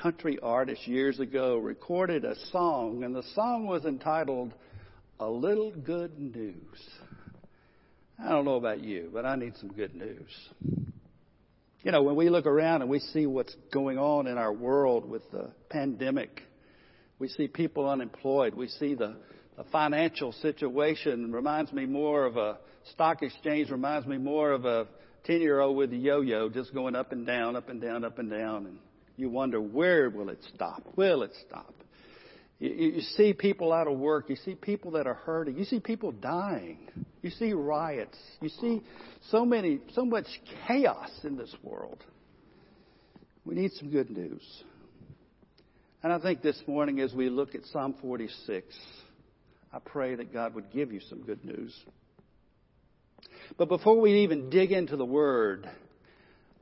country 0.00 0.38
artist 0.40 0.86
years 0.86 1.18
ago 1.18 1.58
recorded 1.58 2.24
a 2.24 2.36
song, 2.52 3.02
and 3.02 3.14
the 3.14 3.24
song 3.34 3.66
was 3.66 3.84
entitled 3.84 4.54
A 5.18 5.28
Little 5.28 5.72
Good 5.72 6.16
News. 6.16 6.78
I 8.22 8.28
don't 8.28 8.44
know 8.44 8.54
about 8.54 8.80
you, 8.80 9.10
but 9.12 9.26
I 9.26 9.34
need 9.34 9.56
some 9.56 9.72
good 9.72 9.96
news. 9.96 10.30
You 11.82 11.90
know, 11.90 12.04
when 12.04 12.14
we 12.14 12.30
look 12.30 12.46
around 12.46 12.82
and 12.82 12.90
we 12.90 13.00
see 13.00 13.26
what's 13.26 13.54
going 13.72 13.98
on 13.98 14.28
in 14.28 14.38
our 14.38 14.52
world 14.52 15.10
with 15.10 15.28
the 15.32 15.50
pandemic, 15.70 16.42
we 17.18 17.26
see 17.26 17.48
people 17.48 17.90
unemployed, 17.90 18.54
we 18.54 18.68
see 18.68 18.94
the, 18.94 19.16
the 19.62 19.70
financial 19.70 20.32
situation 20.32 21.32
reminds 21.32 21.72
me 21.72 21.86
more 21.86 22.24
of 22.24 22.36
a 22.36 22.58
stock 22.92 23.22
exchange, 23.22 23.70
reminds 23.70 24.06
me 24.06 24.18
more 24.18 24.50
of 24.50 24.64
a 24.64 24.86
10 25.24 25.40
year 25.40 25.60
old 25.60 25.76
with 25.76 25.92
a 25.92 25.96
yo 25.96 26.20
yo 26.20 26.48
just 26.48 26.74
going 26.74 26.96
up 26.96 27.12
and 27.12 27.26
down, 27.26 27.54
up 27.54 27.68
and 27.68 27.80
down, 27.80 28.04
up 28.04 28.18
and 28.18 28.30
down. 28.30 28.66
And 28.66 28.78
you 29.16 29.28
wonder, 29.28 29.60
where 29.60 30.10
will 30.10 30.30
it 30.30 30.40
stop? 30.54 30.82
Will 30.96 31.22
it 31.22 31.30
stop? 31.46 31.74
You, 32.58 32.70
you 32.70 33.00
see 33.16 33.32
people 33.32 33.72
out 33.72 33.86
of 33.86 33.98
work. 33.98 34.28
You 34.30 34.36
see 34.36 34.54
people 34.54 34.92
that 34.92 35.06
are 35.06 35.14
hurting. 35.14 35.56
You 35.56 35.64
see 35.64 35.78
people 35.78 36.10
dying. 36.10 36.88
You 37.22 37.30
see 37.30 37.52
riots. 37.52 38.18
You 38.40 38.48
see 38.48 38.82
so 39.30 39.44
many, 39.44 39.78
so 39.94 40.04
much 40.04 40.26
chaos 40.66 41.10
in 41.22 41.36
this 41.36 41.54
world. 41.62 42.02
We 43.44 43.54
need 43.54 43.72
some 43.72 43.90
good 43.90 44.10
news. 44.10 44.42
And 46.02 46.12
I 46.12 46.18
think 46.18 46.42
this 46.42 46.60
morning, 46.66 46.98
as 46.98 47.14
we 47.14 47.28
look 47.28 47.54
at 47.54 47.64
Psalm 47.66 47.94
46, 48.02 48.66
I 49.72 49.78
pray 49.78 50.14
that 50.16 50.32
God 50.32 50.54
would 50.54 50.70
give 50.70 50.92
you 50.92 51.00
some 51.08 51.22
good 51.22 51.44
news. 51.44 51.74
But 53.56 53.68
before 53.68 54.00
we 54.00 54.22
even 54.22 54.50
dig 54.50 54.72
into 54.72 54.96
the 54.96 55.04
Word, 55.04 55.68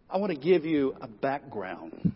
I 0.09 0.19
want 0.19 0.33
to 0.33 0.39
give 0.39 0.65
you 0.65 0.95
a 1.01 1.09
background 1.09 2.13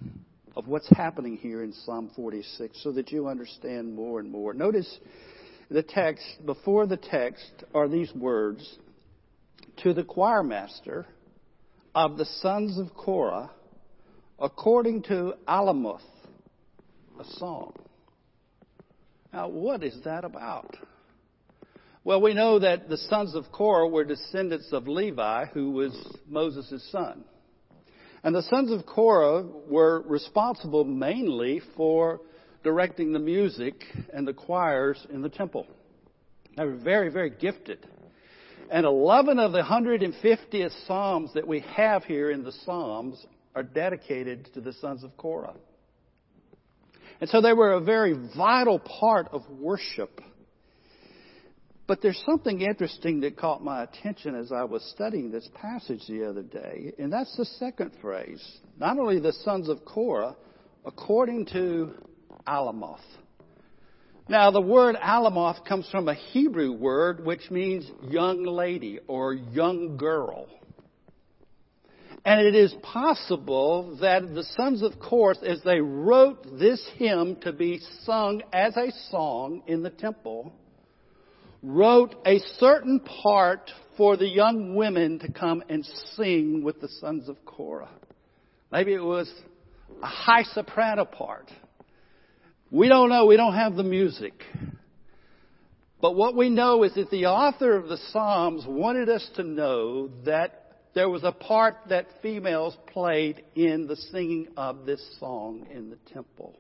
of 0.57 0.69
what's 0.69 0.89
happening 0.91 1.37
here 1.37 1.65
in 1.65 1.73
Psalm 1.73 2.11
46 2.15 2.81
so 2.83 2.93
that 2.93 3.11
you 3.11 3.27
understand 3.27 3.95
more 3.95 4.21
and 4.21 4.31
more. 4.31 4.55
Notice 4.55 4.99
the 5.71 5.83
text, 5.83 6.25
before 6.47 6.87
the 6.87 6.97
text 6.97 7.65
are 7.75 7.89
these 7.89 8.13
words 8.15 8.79
To 9.83 9.93
the 9.93 10.05
choir 10.05 10.45
master 10.45 11.07
of 11.95 12.17
the 12.17 12.25
sons 12.25 12.79
of 12.79 12.95
Korah, 12.95 13.51
according 14.39 15.03
to 15.05 15.35
Alamoth, 15.49 16.01
a 17.19 17.25
song. 17.39 17.73
Now, 19.35 19.49
what 19.49 19.83
is 19.83 19.97
that 20.05 20.25
about? 20.25 20.77
Well, 22.05 22.23
we 22.23 22.35
know 22.35 22.61
that 22.61 22.89
the 22.89 22.97
sons 22.97 23.35
of 23.35 23.51
Korah 23.51 23.89
were 23.89 24.05
descendants 24.05 24.69
of 24.71 24.87
Levi, 24.87 25.47
who 25.47 25.73
was 25.73 25.93
Moses' 26.29 26.89
son. 26.93 27.25
And 28.23 28.33
the 28.33 28.43
sons 28.43 28.71
of 28.71 28.87
Korah 28.87 29.43
were 29.69 30.03
responsible 30.03 30.85
mainly 30.85 31.61
for 31.77 32.21
directing 32.63 33.13
the 33.13 33.19
music 33.19 33.83
and 34.13 34.25
the 34.25 34.35
choirs 34.35 35.05
in 35.13 35.21
the 35.21 35.29
temple. 35.29 35.67
They 36.57 36.65
were 36.65 36.77
very, 36.77 37.11
very 37.11 37.31
gifted. 37.31 37.89
And 38.71 38.87
11 38.87 39.41
of 39.41 39.51
the 39.51 39.63
150th 39.63 40.87
Psalms 40.87 41.35
that 41.35 41.49
we 41.49 41.59
have 41.75 42.05
here 42.05 42.31
in 42.31 42.45
the 42.45 42.53
Psalms 42.53 43.27
are 43.57 43.65
dedicated 43.65 44.49
to 44.55 44.61
the 44.61 44.75
sons 44.75 45.03
of 45.03 45.17
Korah. 45.17 45.57
And 47.25 47.31
so 47.31 47.41
they 47.41 47.55
were 47.55 47.73
a 47.73 47.81
very 47.81 48.13
vital 48.37 48.79
part 48.79 49.29
of 49.33 49.49
worship. 49.49 50.21
But 51.87 52.03
there's 52.03 52.23
something 52.27 52.61
interesting 52.61 53.21
that 53.21 53.39
caught 53.39 53.65
my 53.65 53.83
attention 53.83 54.35
as 54.35 54.53
I 54.53 54.65
was 54.65 54.83
studying 54.95 55.31
this 55.31 55.49
passage 55.55 56.03
the 56.07 56.29
other 56.29 56.43
day, 56.43 56.93
and 56.99 57.11
that's 57.11 57.35
the 57.39 57.47
second 57.47 57.93
phrase. 58.03 58.47
Not 58.79 58.99
only 58.99 59.21
the 59.21 59.33
sons 59.33 59.71
of 59.71 59.87
Korah, 59.87 60.37
according 60.85 61.47
to 61.55 61.95
Alamoth. 62.47 63.01
Now, 64.29 64.51
the 64.51 64.61
word 64.61 64.95
Alamoth 64.97 65.65
comes 65.65 65.89
from 65.89 66.09
a 66.09 66.15
Hebrew 66.15 66.73
word 66.73 67.25
which 67.25 67.51
means 67.51 67.91
young 68.03 68.45
lady 68.45 69.01
or 69.09 69.33
young 69.33 69.97
girl. 69.97 70.47
And 72.25 72.41
it 72.41 72.55
is 72.55 72.75
possible 72.83 73.99
that 74.01 74.35
the 74.35 74.45
sons 74.57 74.83
of 74.83 74.99
Korah, 74.99 75.37
as 75.47 75.61
they 75.63 75.81
wrote 75.81 76.59
this 76.59 76.83
hymn 76.97 77.37
to 77.43 77.53
be 77.53 77.81
sung 78.05 78.43
as 78.53 78.77
a 78.77 78.91
song 79.11 79.63
in 79.67 79.83
the 79.83 79.91
temple, 79.91 80.55
wrote 81.63 82.15
a 82.25 82.39
certain 82.59 83.01
part 83.01 83.71
for 83.99 84.17
the 84.17 84.29
young 84.29 84.75
women 84.75 85.19
to 85.19 85.31
come 85.31 85.63
and 85.69 85.85
sing 86.17 86.63
with 86.63 86.81
the 86.81 86.89
sons 86.89 87.29
of 87.29 87.45
Korah. 87.45 87.91
Maybe 88.73 88.95
it 88.95 89.05
was 89.05 89.31
a 90.03 90.07
high 90.07 90.45
soprano 90.45 91.05
part. 91.05 91.51
We 92.71 92.89
don't 92.89 93.11
know. 93.11 93.27
We 93.27 93.37
don't 93.37 93.55
have 93.55 93.77
the 93.77 93.85
music. 93.85 94.33
But 96.01 96.17
what 96.17 96.35
we 96.35 96.49
know 96.49 96.83
is 96.85 96.95
that 96.95 97.11
the 97.11 97.27
author 97.27 97.77
of 97.77 97.89
the 97.89 97.99
Psalms 98.13 98.65
wanted 98.67 99.09
us 99.09 99.27
to 99.37 99.43
know 99.43 100.09
that 100.25 100.64
there 100.95 101.09
was 101.09 101.25
a 101.25 101.33
part 101.33 101.77
that 101.89 102.07
females 102.23 102.77
played 102.93 103.45
in 103.55 103.87
the 103.87 103.97
singing 103.97 104.49
of 104.57 104.87
this 104.87 105.03
song 105.19 105.67
in 105.71 105.91
the 105.91 105.99
temple. 106.13 106.55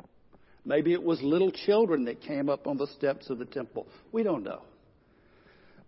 Maybe 0.64 0.92
it 0.92 1.02
was 1.02 1.20
little 1.22 1.52
children 1.52 2.04
that 2.06 2.20
came 2.22 2.48
up 2.48 2.66
on 2.66 2.78
the 2.78 2.86
steps 2.88 3.30
of 3.30 3.38
the 3.38 3.44
temple. 3.44 3.86
We 4.12 4.22
don't 4.22 4.44
know 4.44 4.62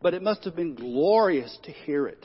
but 0.02 0.14
it 0.14 0.22
must 0.22 0.44
have 0.44 0.56
been 0.56 0.74
glorious 0.74 1.58
to 1.64 1.72
hear 1.72 2.06
it. 2.06 2.24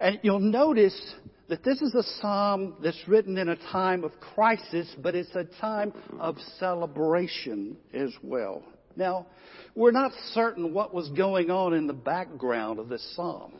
And 0.00 0.20
you'll 0.22 0.40
notice 0.40 1.14
that 1.48 1.64
this 1.64 1.80
is 1.80 1.94
a 1.94 2.02
psalm 2.20 2.74
that's 2.82 3.00
written 3.06 3.38
in 3.38 3.48
a 3.48 3.56
time 3.56 4.04
of 4.04 4.12
crisis, 4.20 4.94
but 5.02 5.14
it's 5.14 5.34
a 5.34 5.44
time 5.60 5.92
of 6.18 6.36
celebration 6.58 7.76
as 7.94 8.12
well. 8.22 8.62
Now, 8.96 9.26
we're 9.74 9.92
not 9.92 10.12
certain 10.32 10.72
what 10.72 10.94
was 10.94 11.08
going 11.10 11.50
on 11.50 11.74
in 11.74 11.86
the 11.86 11.92
background 11.92 12.78
of 12.78 12.88
this 12.88 13.14
psalm. 13.14 13.52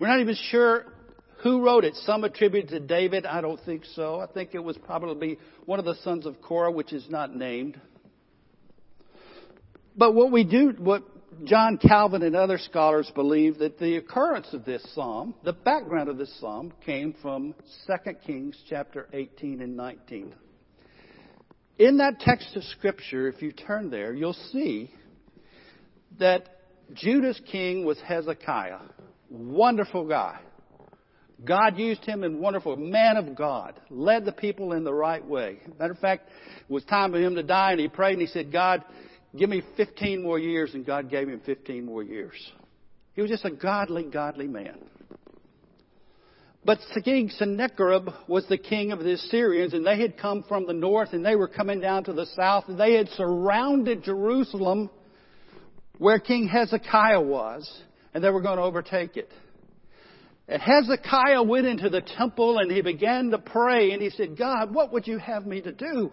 We're 0.00 0.08
not 0.08 0.20
even 0.20 0.34
sure 0.34 0.86
who 1.42 1.62
wrote 1.62 1.84
it. 1.84 1.94
Some 2.06 2.24
attribute 2.24 2.64
it 2.64 2.68
to 2.70 2.80
David. 2.80 3.26
I 3.26 3.42
don't 3.42 3.60
think 3.60 3.84
so. 3.94 4.18
I 4.18 4.26
think 4.26 4.54
it 4.54 4.64
was 4.64 4.78
probably 4.78 5.38
one 5.66 5.78
of 5.78 5.84
the 5.84 5.94
sons 5.96 6.24
of 6.24 6.40
Korah, 6.40 6.72
which 6.72 6.94
is 6.94 7.08
not 7.10 7.36
named. 7.36 7.78
But 9.94 10.14
what 10.14 10.32
we 10.32 10.42
do, 10.42 10.72
what 10.78 11.04
John 11.44 11.76
Calvin 11.76 12.22
and 12.22 12.34
other 12.34 12.56
scholars 12.56 13.12
believe 13.14 13.58
that 13.58 13.78
the 13.78 13.96
occurrence 13.96 14.48
of 14.54 14.64
this 14.64 14.82
psalm, 14.94 15.34
the 15.44 15.52
background 15.52 16.08
of 16.08 16.16
this 16.16 16.34
psalm, 16.40 16.72
came 16.86 17.14
from 17.20 17.54
2 17.86 18.12
Kings 18.26 18.56
chapter 18.70 19.06
18 19.12 19.60
and 19.60 19.76
19. 19.76 20.34
In 21.78 21.98
that 21.98 22.20
text 22.20 22.56
of 22.56 22.64
scripture, 22.64 23.28
if 23.28 23.42
you 23.42 23.52
turn 23.52 23.90
there, 23.90 24.14
you'll 24.14 24.32
see 24.32 24.90
that 26.18 26.48
Judah's 26.94 27.40
king 27.50 27.84
was 27.84 27.98
Hezekiah. 28.00 28.80
Wonderful 29.30 30.06
guy. 30.06 30.40
God 31.42 31.78
used 31.78 32.04
him 32.04 32.22
in 32.22 32.38
wonderful, 32.38 32.76
man 32.76 33.16
of 33.16 33.34
God, 33.34 33.80
led 33.88 34.26
the 34.26 34.32
people 34.32 34.74
in 34.74 34.84
the 34.84 34.92
right 34.92 35.24
way. 35.24 35.58
Matter 35.78 35.92
of 35.92 35.98
fact, 35.98 36.28
it 36.58 36.70
was 36.70 36.84
time 36.84 37.12
for 37.12 37.18
him 37.18 37.34
to 37.36 37.42
die 37.42 37.70
and 37.70 37.80
he 37.80 37.88
prayed 37.88 38.12
and 38.12 38.20
he 38.20 38.26
said, 38.26 38.52
God, 38.52 38.84
Give 39.36 39.48
me 39.48 39.62
15 39.76 40.22
more 40.22 40.38
years, 40.38 40.74
and 40.74 40.84
God 40.84 41.08
gave 41.08 41.28
him 41.28 41.40
15 41.46 41.84
more 41.84 42.02
years. 42.02 42.34
He 43.14 43.22
was 43.22 43.30
just 43.30 43.44
a 43.44 43.50
godly, 43.50 44.04
godly 44.04 44.48
man. 44.48 44.78
But 46.64 46.78
King 47.04 47.30
Sennacherib 47.30 48.08
was 48.28 48.46
the 48.48 48.58
king 48.58 48.92
of 48.92 48.98
the 48.98 49.12
Assyrians, 49.12 49.72
and 49.72 49.86
they 49.86 50.00
had 50.00 50.18
come 50.18 50.44
from 50.48 50.66
the 50.66 50.72
north, 50.72 51.12
and 51.12 51.24
they 51.24 51.36
were 51.36 51.48
coming 51.48 51.80
down 51.80 52.04
to 52.04 52.12
the 52.12 52.26
south, 52.36 52.64
and 52.68 52.78
they 52.78 52.94
had 52.94 53.08
surrounded 53.10 54.04
Jerusalem 54.04 54.90
where 55.98 56.18
King 56.18 56.48
Hezekiah 56.48 57.20
was, 57.20 57.82
and 58.14 58.22
they 58.22 58.30
were 58.30 58.40
going 58.40 58.56
to 58.56 58.62
overtake 58.62 59.16
it. 59.16 59.30
And 60.48 60.60
Hezekiah 60.60 61.42
went 61.42 61.66
into 61.66 61.88
the 61.88 62.00
temple 62.00 62.58
and 62.58 62.70
he 62.70 62.82
began 62.82 63.30
to 63.30 63.38
pray, 63.38 63.92
and 63.92 64.02
he 64.02 64.10
said, 64.10 64.36
God, 64.36 64.74
what 64.74 64.92
would 64.92 65.06
you 65.06 65.18
have 65.18 65.46
me 65.46 65.60
to 65.60 65.72
do? 65.72 66.10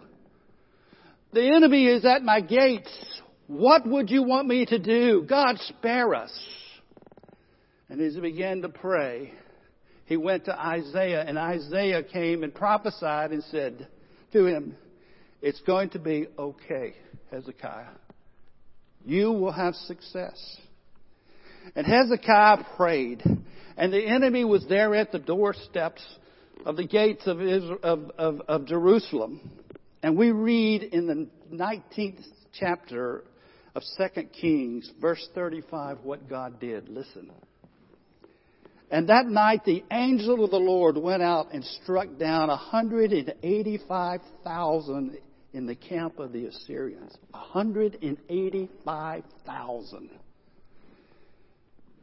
The 1.34 1.56
enemy 1.56 1.88
is 1.88 2.06
at 2.06 2.24
my 2.24 2.42
gates. 2.42 2.92
What 3.48 3.88
would 3.88 4.10
you 4.10 4.24
want 4.24 4.48
me 4.48 4.66
to 4.66 4.78
do? 4.78 5.26
God, 5.28 5.58
spare 5.60 6.14
us. 6.14 6.32
And 7.90 8.02
as 8.02 8.14
he 8.14 8.22
began 8.22 8.62
to 8.62 8.70
pray, 8.70 9.34
he 10.06 10.18
went 10.18 10.46
to 10.46 10.58
Isaiah, 10.58 11.24
and 11.26 11.38
Isaiah 11.38 12.04
came 12.04 12.44
and 12.44 12.54
prophesied 12.54 13.32
and 13.32 13.44
said 13.46 13.88
to 14.34 14.46
him, 14.46 14.76
It's 15.42 15.62
going 15.62 15.90
to 15.92 16.00
be 16.00 16.28
okay, 16.38 16.94
Hezekiah. 17.32 17.96
You 19.06 19.32
will 19.32 19.52
have 19.52 19.74
success. 19.76 20.58
And 21.78 21.86
Hezekiah 21.86 22.66
prayed, 22.76 23.24
and 23.78 23.94
the 23.94 24.04
enemy 24.04 24.44
was 24.44 24.66
there 24.68 24.94
at 24.96 25.12
the 25.12 25.20
doorsteps 25.20 26.02
of 26.66 26.76
the 26.76 26.88
gates 26.88 27.28
of, 27.28 27.40
Israel, 27.40 27.78
of, 27.84 28.10
of, 28.18 28.42
of 28.48 28.66
Jerusalem. 28.66 29.40
And 30.02 30.18
we 30.18 30.32
read 30.32 30.82
in 30.82 31.06
the 31.06 31.28
19th 31.54 32.26
chapter 32.60 33.26
of 33.76 33.84
2 33.96 34.24
Kings, 34.24 34.92
verse 35.00 35.24
35, 35.36 36.00
what 36.02 36.28
God 36.28 36.60
did. 36.60 36.90
Listen. 36.90 37.30
And 38.90 39.10
that 39.10 39.28
night 39.28 39.64
the 39.64 39.84
angel 39.92 40.44
of 40.44 40.50
the 40.50 40.58
Lord 40.58 40.98
went 40.98 41.22
out 41.22 41.54
and 41.54 41.64
struck 41.84 42.08
down 42.18 42.48
185,000 42.48 45.18
in 45.54 45.68
the 45.68 45.76
camp 45.76 46.18
of 46.18 46.34
the 46.34 46.46
Assyrians. 46.46 47.16
185,000. 47.30 50.10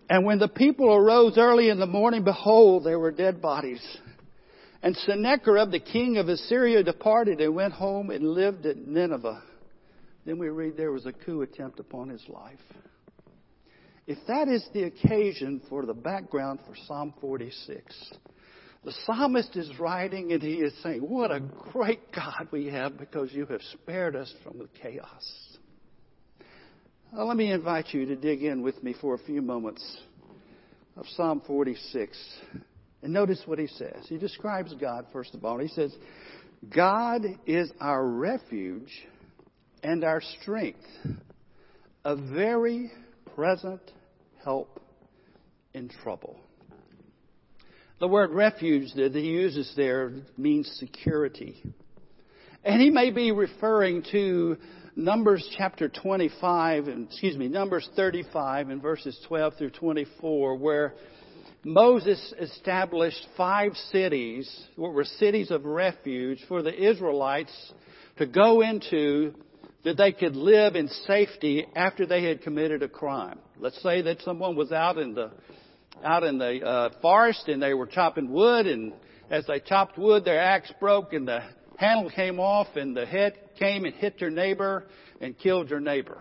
And 0.09 0.25
when 0.25 0.39
the 0.39 0.49
people 0.49 0.95
arose 0.95 1.39
early 1.39 1.71
in 1.71 1.81
the 1.81 1.87
morning, 1.87 2.25
behold, 2.25 2.85
there 2.85 2.99
were 2.99 3.11
dead 3.11 3.41
bodies 3.41 3.83
and 4.85 4.95
Sennacherib, 4.99 5.71
the 5.71 5.81
king 5.81 6.19
of 6.19 6.29
Assyria, 6.29 6.83
departed 6.83 7.41
and 7.41 7.55
went 7.55 7.73
home 7.73 8.11
and 8.11 8.23
lived 8.23 8.67
at 8.67 8.77
Nineveh. 8.77 9.43
Then 10.27 10.39
we 10.39 10.51
read 10.51 10.77
there 10.77 10.93
was 10.93 11.07
a 11.07 11.13
coup 11.13 11.41
attempt 11.41 11.81
upon 11.81 12.11
his 12.11 12.23
life. 12.29 12.61
If 14.07 14.19
that 14.29 14.47
is 14.49 14.63
the 14.75 14.83
occasion 14.83 15.63
for 15.71 15.87
the 15.87 15.95
background 15.95 16.59
for 16.67 16.75
Psalm 16.87 17.15
46, 17.23 18.13
the 18.85 18.93
psalmist 19.07 19.57
is 19.57 19.71
writing 19.81 20.33
and 20.33 20.43
he 20.43 20.57
is 20.57 20.75
saying, 20.83 21.01
What 21.01 21.31
a 21.31 21.41
great 21.41 22.13
God 22.13 22.49
we 22.51 22.67
have 22.67 22.99
because 22.99 23.33
you 23.33 23.47
have 23.47 23.63
spared 23.73 24.15
us 24.15 24.31
from 24.45 24.59
the 24.59 24.69
chaos. 24.83 25.54
Now, 27.15 27.27
let 27.27 27.37
me 27.37 27.53
invite 27.53 27.95
you 27.95 28.07
to 28.07 28.17
dig 28.17 28.43
in 28.43 28.61
with 28.61 28.83
me 28.83 28.93
for 29.01 29.15
a 29.15 29.19
few 29.19 29.41
moments 29.41 29.99
of 30.97 31.07
Psalm 31.15 31.43
46. 31.47 32.19
And 33.03 33.13
notice 33.13 33.41
what 33.47 33.61
he 33.61 33.69
says. 33.69 34.05
He 34.09 34.19
describes 34.19 34.75
God, 34.75 35.07
first 35.13 35.33
of 35.33 35.45
all. 35.45 35.59
He 35.59 35.69
says, 35.69 35.95
God 36.75 37.25
is 37.47 37.71
our 37.81 38.05
refuge 38.05 38.91
and 39.85 40.03
our 40.03 40.21
strength, 40.41 40.85
a 42.05 42.17
very 42.17 42.91
present 43.37 43.93
help 44.43 44.81
in 45.73 45.91
trouble. 46.03 46.37
The 48.01 48.09
word 48.09 48.31
refuge 48.31 48.93
that 48.97 49.15
he 49.15 49.21
uses 49.21 49.73
there 49.77 50.11
means 50.37 50.69
security. 50.81 51.63
And 52.65 52.83
he 52.83 52.91
may 52.91 53.13
be 53.13 53.31
referring 53.31 54.03
to 54.11 54.57
Numbers 54.97 55.49
chapter 55.59 55.89
25, 55.89 56.87
excuse 56.87 57.37
me, 57.37 57.49
Numbers 57.49 57.89
35 57.97 58.69
and 58.69 58.81
verses 58.81 59.19
12 59.27 59.55
through 59.59 59.71
24, 59.71 60.57
where 60.57 60.95
Moses 61.65 62.33
established 62.41 63.27
five 63.37 63.73
cities, 63.91 64.49
what 64.77 64.93
were 64.93 65.03
cities 65.03 65.51
of 65.51 65.65
refuge 65.65 66.39
for 66.47 66.63
the 66.63 66.73
Israelites 66.73 67.73
to 68.19 68.27
go 68.27 68.61
into 68.61 69.35
that 69.83 69.97
they 69.97 70.13
could 70.13 70.37
live 70.37 70.77
in 70.77 70.87
safety 71.09 71.67
after 71.75 72.07
they 72.07 72.23
had 72.23 72.43
committed 72.43 72.85
a 72.85 72.89
crime. 72.89 73.41
Let's 73.59 73.83
say 73.83 74.01
that 74.03 74.23
someone 74.23 74.55
was 74.55 74.71
out 74.71 74.97
in 74.97 75.15
the 75.15 75.33
out 76.05 76.23
in 76.23 76.39
the 76.39 76.65
uh, 76.65 76.91
forest 77.03 77.49
and 77.49 77.61
they 77.61 77.75
were 77.75 77.87
chopping 77.87 78.31
wood, 78.31 78.69
and 78.69 78.93
as 79.29 79.45
they 79.47 79.59
chopped 79.59 79.99
wood, 79.99 80.25
their 80.25 80.41
axe 80.41 80.73
broke 80.79 81.13
and 81.13 81.27
the 81.27 81.41
handle 81.79 82.11
came 82.11 82.39
off, 82.39 82.69
and 82.77 82.97
the 82.97 83.07
head 83.07 83.35
came 83.57 83.85
and 83.85 83.95
hit 83.95 84.19
their 84.19 84.31
neighbor 84.31 84.85
and 85.21 85.39
killed 85.39 85.71
your 85.71 85.81
neighbor. 85.81 86.19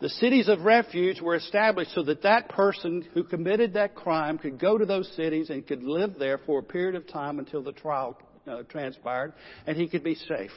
The 0.00 0.08
cities 0.10 0.48
of 0.48 0.60
refuge 0.60 1.22
were 1.22 1.36
established 1.36 1.92
so 1.94 2.02
that 2.02 2.22
that 2.22 2.50
person 2.50 3.06
who 3.14 3.24
committed 3.24 3.74
that 3.74 3.94
crime 3.94 4.36
could 4.36 4.60
go 4.60 4.76
to 4.76 4.84
those 4.84 5.10
cities 5.16 5.48
and 5.48 5.66
could 5.66 5.82
live 5.82 6.18
there 6.18 6.38
for 6.38 6.58
a 6.58 6.62
period 6.62 6.96
of 6.96 7.06
time 7.06 7.38
until 7.38 7.62
the 7.62 7.72
trial 7.72 8.18
uh, 8.46 8.62
transpired, 8.64 9.32
and 9.66 9.76
he 9.76 9.88
could 9.88 10.04
be 10.04 10.14
safe. 10.14 10.50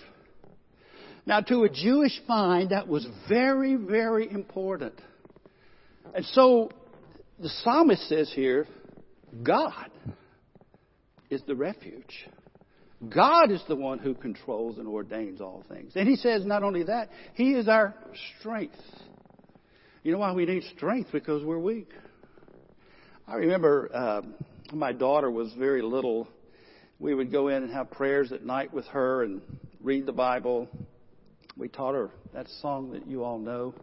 Now, 1.26 1.40
to 1.42 1.64
a 1.64 1.70
Jewish 1.70 2.20
mind, 2.28 2.72
that 2.72 2.88
was 2.88 3.08
very, 3.30 3.76
very 3.76 4.30
important. 4.30 5.00
And 6.14 6.26
so, 6.26 6.72
the 7.40 7.50
psalmist 7.50 8.10
says 8.10 8.32
here, 8.36 8.68
God 9.44 9.90
is 11.30 11.42
the 11.48 11.56
refuge. 11.56 12.28
God 13.08 13.52
is 13.52 13.62
the 13.68 13.76
one 13.76 14.00
who 14.00 14.14
controls 14.14 14.78
and 14.78 14.88
ordains 14.88 15.40
all 15.40 15.64
things. 15.70 15.94
And 15.96 16.08
he 16.08 16.18
says 16.18 16.46
not 16.46 16.64
only 16.64 16.84
that, 16.84 17.10
he 17.34 17.52
is 17.52 17.68
our 17.68 17.96
strength. 18.40 18.76
You 20.04 20.12
know 20.12 20.18
why 20.18 20.34
we 20.34 20.46
need 20.46 20.64
strength? 20.76 21.12
Because 21.12 21.44
we're 21.44 21.60
weak. 21.60 21.90
I 23.28 23.36
remember 23.36 23.90
um, 23.96 24.34
my 24.74 24.92
daughter 24.92 25.32
was 25.32 25.54
very 25.58 25.82
little. 25.82 26.28
We 27.00 27.14
would 27.14 27.32
go 27.32 27.48
in 27.48 27.64
and 27.64 27.72
have 27.72 27.92
prayers 27.92 28.32
at 28.34 28.46
night 28.46 28.74
with 28.74 28.86
her 28.88 29.24
and 29.24 29.42
read 29.82 30.06
the 30.06 30.12
Bible. 30.12 30.68
We 31.56 31.70
taught 31.70 31.94
her 31.94 32.12
that 32.34 32.48
song 32.62 32.92
that 32.92 33.08
you 33.08 33.24
all 33.24 33.40
know 33.40 33.74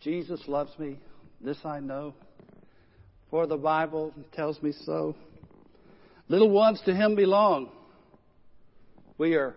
Jesus 0.00 0.40
loves 0.46 0.70
me, 0.78 0.98
this 1.40 1.58
I 1.64 1.80
know, 1.80 2.14
for 3.30 3.46
the 3.46 3.56
Bible 3.56 4.14
tells 4.32 4.62
me 4.62 4.72
so. 4.84 5.16
Little 6.28 6.50
ones 6.50 6.80
to 6.84 6.94
him 6.94 7.16
belong. 7.16 7.70
We 9.18 9.34
are 9.34 9.54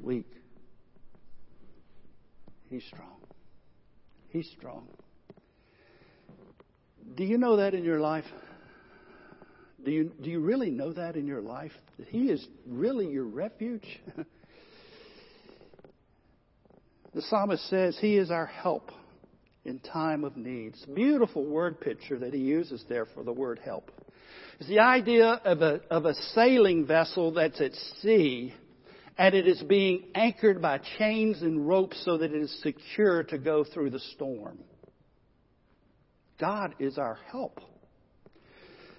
weak. 0.00 0.26
He's 2.70 2.84
strong. 2.84 3.20
He's 4.30 4.50
strong. 4.58 4.88
Do 7.16 7.24
you 7.24 7.38
know 7.38 7.58
that 7.58 7.74
in 7.74 7.84
your 7.84 8.00
life? 8.00 8.24
Do 9.84 9.90
you, 9.90 10.10
do 10.22 10.30
you 10.30 10.40
really 10.40 10.70
know 10.70 10.92
that 10.94 11.14
in 11.16 11.26
your 11.26 11.42
life? 11.42 11.72
That 11.98 12.08
He 12.08 12.30
is 12.30 12.44
really 12.66 13.06
your 13.08 13.24
refuge? 13.24 13.86
the 17.14 17.22
psalmist 17.22 17.68
says 17.68 17.96
He 18.00 18.16
is 18.16 18.30
our 18.30 18.46
help 18.46 18.90
in 19.64 19.78
time 19.78 20.24
of 20.24 20.36
need. 20.36 20.74
It's 20.74 20.84
a 20.84 20.92
beautiful 20.92 21.44
word 21.44 21.80
picture 21.80 22.18
that 22.18 22.34
he 22.34 22.40
uses 22.40 22.84
there 22.88 23.06
for 23.06 23.22
the 23.22 23.32
word 23.32 23.60
help. 23.64 23.90
It's 24.58 24.68
the 24.68 24.80
idea 24.80 25.40
of 25.44 25.62
a, 25.62 25.80
of 25.90 26.04
a 26.04 26.14
sailing 26.34 26.86
vessel 26.86 27.32
that's 27.32 27.60
at 27.60 27.74
sea 28.00 28.54
and 29.16 29.34
it 29.34 29.46
is 29.46 29.62
being 29.62 30.04
anchored 30.14 30.60
by 30.60 30.80
chains 30.98 31.42
and 31.42 31.68
ropes 31.68 32.02
so 32.04 32.18
that 32.18 32.32
it 32.32 32.42
is 32.42 32.62
secure 32.62 33.22
to 33.24 33.38
go 33.38 33.64
through 33.64 33.90
the 33.90 34.00
storm. 34.00 34.58
God 36.40 36.74
is 36.80 36.98
our 36.98 37.18
help. 37.30 37.60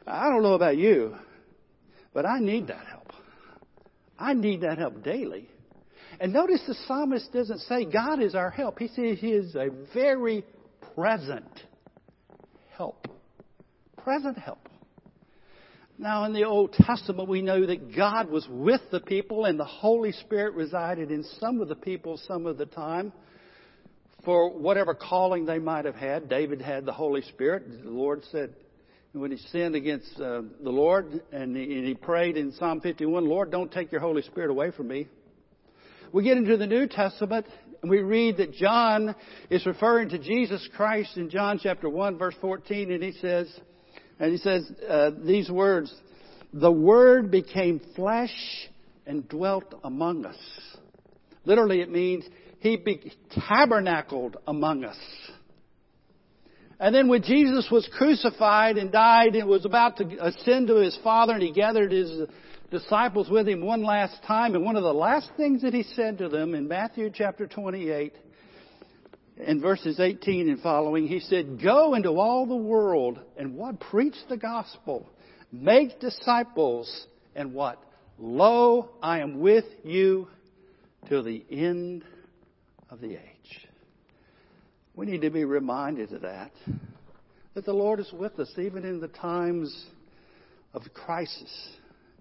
I 0.07 0.29
don't 0.29 0.43
know 0.43 0.53
about 0.53 0.77
you, 0.77 1.15
but 2.13 2.25
I 2.25 2.39
need 2.39 2.67
that 2.67 2.85
help. 2.87 3.11
I 4.17 4.33
need 4.33 4.61
that 4.61 4.77
help 4.77 5.03
daily. 5.03 5.49
And 6.21 6.31
notice 6.31 6.61
the 6.65 6.75
psalmist 6.87 7.33
doesn't 7.33 7.59
say 7.61 7.83
God 7.83 8.21
is 8.21 8.35
our 8.35 8.49
help. 8.49 8.79
He 8.79 8.87
says 8.87 9.17
He 9.19 9.31
is 9.31 9.55
a 9.55 9.67
very 9.93 10.45
present 10.95 11.51
help. 12.77 13.07
Present 13.97 14.37
help. 14.37 14.69
Now, 15.97 16.25
in 16.25 16.33
the 16.33 16.43
Old 16.43 16.73
Testament, 16.73 17.29
we 17.29 17.41
know 17.41 17.65
that 17.65 17.95
God 17.95 18.29
was 18.29 18.45
with 18.49 18.81
the 18.91 18.99
people 18.99 19.45
and 19.45 19.57
the 19.57 19.63
Holy 19.63 20.11
Spirit 20.11 20.53
resided 20.53 21.09
in 21.09 21.23
some 21.39 21.61
of 21.61 21.69
the 21.69 21.75
people 21.75 22.19
some 22.27 22.45
of 22.45 22.57
the 22.57 22.65
time 22.65 23.13
for 24.25 24.51
whatever 24.51 24.93
calling 24.93 25.45
they 25.45 25.59
might 25.59 25.85
have 25.85 25.95
had. 25.95 26.27
David 26.27 26.61
had 26.61 26.85
the 26.85 26.91
Holy 26.91 27.21
Spirit. 27.21 27.83
The 27.83 27.89
Lord 27.89 28.23
said, 28.29 28.53
when 29.13 29.31
he 29.31 29.37
sinned 29.37 29.75
against 29.75 30.19
uh, 30.19 30.41
the 30.61 30.69
Lord 30.69 31.21
and 31.31 31.55
he, 31.55 31.63
and 31.63 31.87
he 31.87 31.93
prayed 31.93 32.35
in 32.35 32.51
Psalm 32.51 32.81
51, 32.81 33.25
Lord, 33.25 33.49
don't 33.49 33.71
take 33.71 33.89
your 33.89 34.01
Holy 34.01 34.23
Spirit 34.23 34.49
away 34.49 34.71
from 34.71 34.89
me. 34.89 35.07
We 36.11 36.25
get 36.25 36.35
into 36.35 36.57
the 36.57 36.67
New 36.67 36.87
Testament 36.87 37.45
and 37.81 37.89
we 37.89 37.99
read 37.99 38.37
that 38.37 38.51
John 38.53 39.15
is 39.49 39.65
referring 39.65 40.09
to 40.09 40.19
Jesus 40.19 40.67
Christ 40.75 41.15
in 41.15 41.29
John 41.29 41.57
chapter 41.63 41.87
1 41.87 42.17
verse 42.17 42.35
14 42.41 42.91
and 42.91 43.01
he 43.01 43.13
says, 43.13 43.47
and 44.19 44.31
he 44.31 44.37
says 44.37 44.69
uh, 44.87 45.11
these 45.23 45.49
words, 45.49 45.93
the 46.53 46.71
Word 46.71 47.31
became 47.31 47.81
flesh 47.95 48.33
and 49.05 49.27
dwelt 49.27 49.73
among 49.83 50.25
us. 50.25 50.37
Literally, 51.45 51.81
it 51.81 51.91
means 51.91 52.25
he 52.59 52.77
be- 52.77 53.13
tabernacled 53.31 54.37
among 54.47 54.85
us. 54.85 54.97
And 56.79 56.93
then 56.93 57.07
when 57.07 57.23
Jesus 57.23 57.67
was 57.71 57.87
crucified 57.97 58.77
and 58.77 58.91
died 58.91 59.35
and 59.35 59.47
was 59.47 59.65
about 59.65 59.97
to 59.97 60.25
ascend 60.25 60.67
to 60.67 60.75
his 60.75 60.97
Father 61.03 61.33
and 61.33 61.43
he 61.43 61.51
gathered 61.51 61.91
his 61.91 62.27
disciples 62.71 63.29
with 63.29 63.47
him 63.47 63.63
one 63.65 63.83
last 63.83 64.21
time, 64.23 64.55
and 64.55 64.65
one 64.65 64.75
of 64.75 64.83
the 64.83 64.93
last 64.93 65.29
things 65.37 65.61
that 65.61 65.73
he 65.73 65.83
said 65.83 66.17
to 66.17 66.27
them 66.27 66.53
in 66.53 66.67
Matthew 66.67 67.09
chapter 67.13 67.47
28 67.47 68.13
in 69.37 69.61
verses 69.61 69.99
18 69.99 70.49
and 70.49 70.61
following, 70.61 71.07
he 71.07 71.19
said, 71.19 71.61
Go 71.61 71.93
into 71.93 72.09
all 72.09 72.45
the 72.45 72.55
world 72.55 73.19
and 73.37 73.55
what? 73.55 73.79
Preach 73.79 74.15
the 74.29 74.37
gospel. 74.37 75.09
Make 75.51 75.99
disciples 75.99 77.07
and 77.35 77.53
what? 77.53 77.81
Lo, 78.17 78.89
I 79.01 79.19
am 79.19 79.39
with 79.39 79.65
you 79.83 80.27
till 81.09 81.23
the 81.23 81.45
end 81.51 82.03
of 82.89 83.01
the 83.01 83.13
age. 83.13 83.67
We 84.95 85.05
need 85.05 85.21
to 85.21 85.29
be 85.29 85.43
reminded 85.43 86.13
of 86.13 86.21
that. 86.21 86.51
That 87.53 87.65
the 87.65 87.73
Lord 87.73 87.99
is 87.99 88.11
with 88.13 88.39
us 88.39 88.51
even 88.57 88.85
in 88.85 89.01
the 89.01 89.07
times 89.09 89.85
of 90.73 90.83
crisis. 90.93 91.69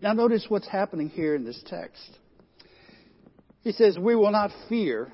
Now 0.02 0.12
notice 0.12 0.46
what's 0.48 0.68
happening 0.68 1.08
here 1.08 1.34
in 1.36 1.44
this 1.44 1.62
text. 1.66 2.18
He 3.62 3.72
says, 3.72 3.98
We 3.98 4.16
will 4.16 4.32
not 4.32 4.50
fear 4.68 5.12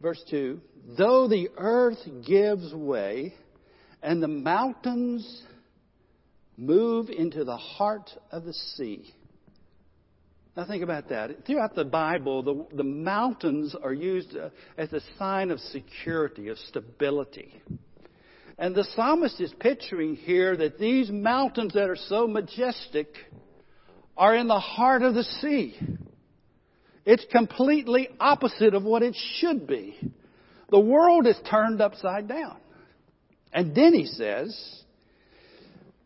Verse 0.00 0.22
2 0.30 0.60
Though 0.96 1.28
the 1.28 1.48
earth 1.56 1.98
gives 2.26 2.72
way 2.72 3.34
and 4.02 4.22
the 4.22 4.28
mountains 4.28 5.42
move 6.56 7.08
into 7.08 7.44
the 7.44 7.56
heart 7.56 8.10
of 8.30 8.44
the 8.44 8.52
sea. 8.52 9.12
Now 10.56 10.66
think 10.66 10.82
about 10.82 11.08
that. 11.10 11.46
Throughout 11.46 11.76
the 11.76 11.84
Bible, 11.84 12.42
the, 12.42 12.76
the 12.76 12.84
mountains 12.84 13.76
are 13.80 13.92
used 13.92 14.36
uh, 14.36 14.48
as 14.76 14.92
a 14.92 15.00
sign 15.16 15.52
of 15.52 15.60
security, 15.60 16.48
of 16.48 16.58
stability. 16.58 17.62
And 18.58 18.74
the 18.74 18.82
psalmist 18.96 19.40
is 19.40 19.54
picturing 19.60 20.16
here 20.16 20.56
that 20.56 20.78
these 20.78 21.10
mountains 21.10 21.74
that 21.74 21.88
are 21.88 21.96
so 21.96 22.26
majestic 22.26 23.06
are 24.16 24.34
in 24.34 24.48
the 24.48 24.58
heart 24.58 25.02
of 25.02 25.14
the 25.14 25.22
sea. 25.22 25.78
It's 27.08 27.24
completely 27.32 28.10
opposite 28.20 28.74
of 28.74 28.84
what 28.84 29.02
it 29.02 29.16
should 29.38 29.66
be. 29.66 29.98
The 30.70 30.78
world 30.78 31.26
is 31.26 31.40
turned 31.48 31.80
upside 31.80 32.28
down. 32.28 32.58
And 33.50 33.74
then 33.74 33.94
he 33.94 34.04
says, 34.04 34.82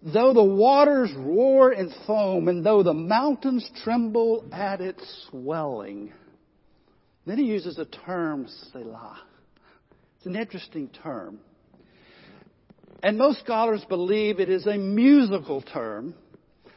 though 0.00 0.32
the 0.32 0.44
waters 0.44 1.10
roar 1.16 1.72
and 1.72 1.92
foam, 2.06 2.46
and 2.46 2.64
though 2.64 2.84
the 2.84 2.94
mountains 2.94 3.68
tremble 3.82 4.44
at 4.52 4.80
its 4.80 5.02
swelling. 5.28 6.12
Then 7.26 7.38
he 7.38 7.46
uses 7.46 7.74
the 7.74 7.86
term 7.86 8.46
Selah. 8.72 9.18
It's 10.18 10.26
an 10.26 10.36
interesting 10.36 10.88
term. 11.02 11.40
And 13.02 13.18
most 13.18 13.40
scholars 13.40 13.84
believe 13.88 14.38
it 14.38 14.48
is 14.48 14.68
a 14.68 14.78
musical 14.78 15.62
term 15.62 16.14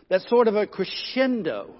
that's 0.09 0.27
sort 0.27 0.47
of 0.47 0.55
a 0.55 0.65
crescendo 0.65 1.75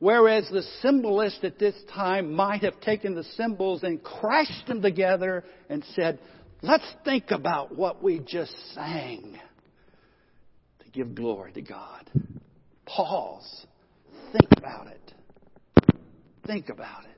Whereas 0.00 0.48
the 0.50 0.62
symbolist 0.80 1.44
at 1.44 1.58
this 1.58 1.74
time 1.94 2.32
might 2.32 2.62
have 2.62 2.80
taken 2.80 3.14
the 3.14 3.24
cymbals 3.36 3.82
and 3.82 4.02
crashed 4.02 4.66
them 4.66 4.80
together 4.80 5.44
and 5.68 5.84
said, 5.94 6.18
Let's 6.62 6.90
think 7.04 7.30
about 7.30 7.76
what 7.76 8.02
we 8.02 8.18
just 8.18 8.52
sang 8.74 9.38
to 10.80 10.90
give 10.90 11.14
glory 11.14 11.52
to 11.52 11.62
God. 11.62 12.10
Pause. 12.86 13.66
Think 14.32 14.48
about 14.56 14.88
it. 14.88 15.12
Think 16.46 16.70
about 16.70 17.04
it. 17.04 17.10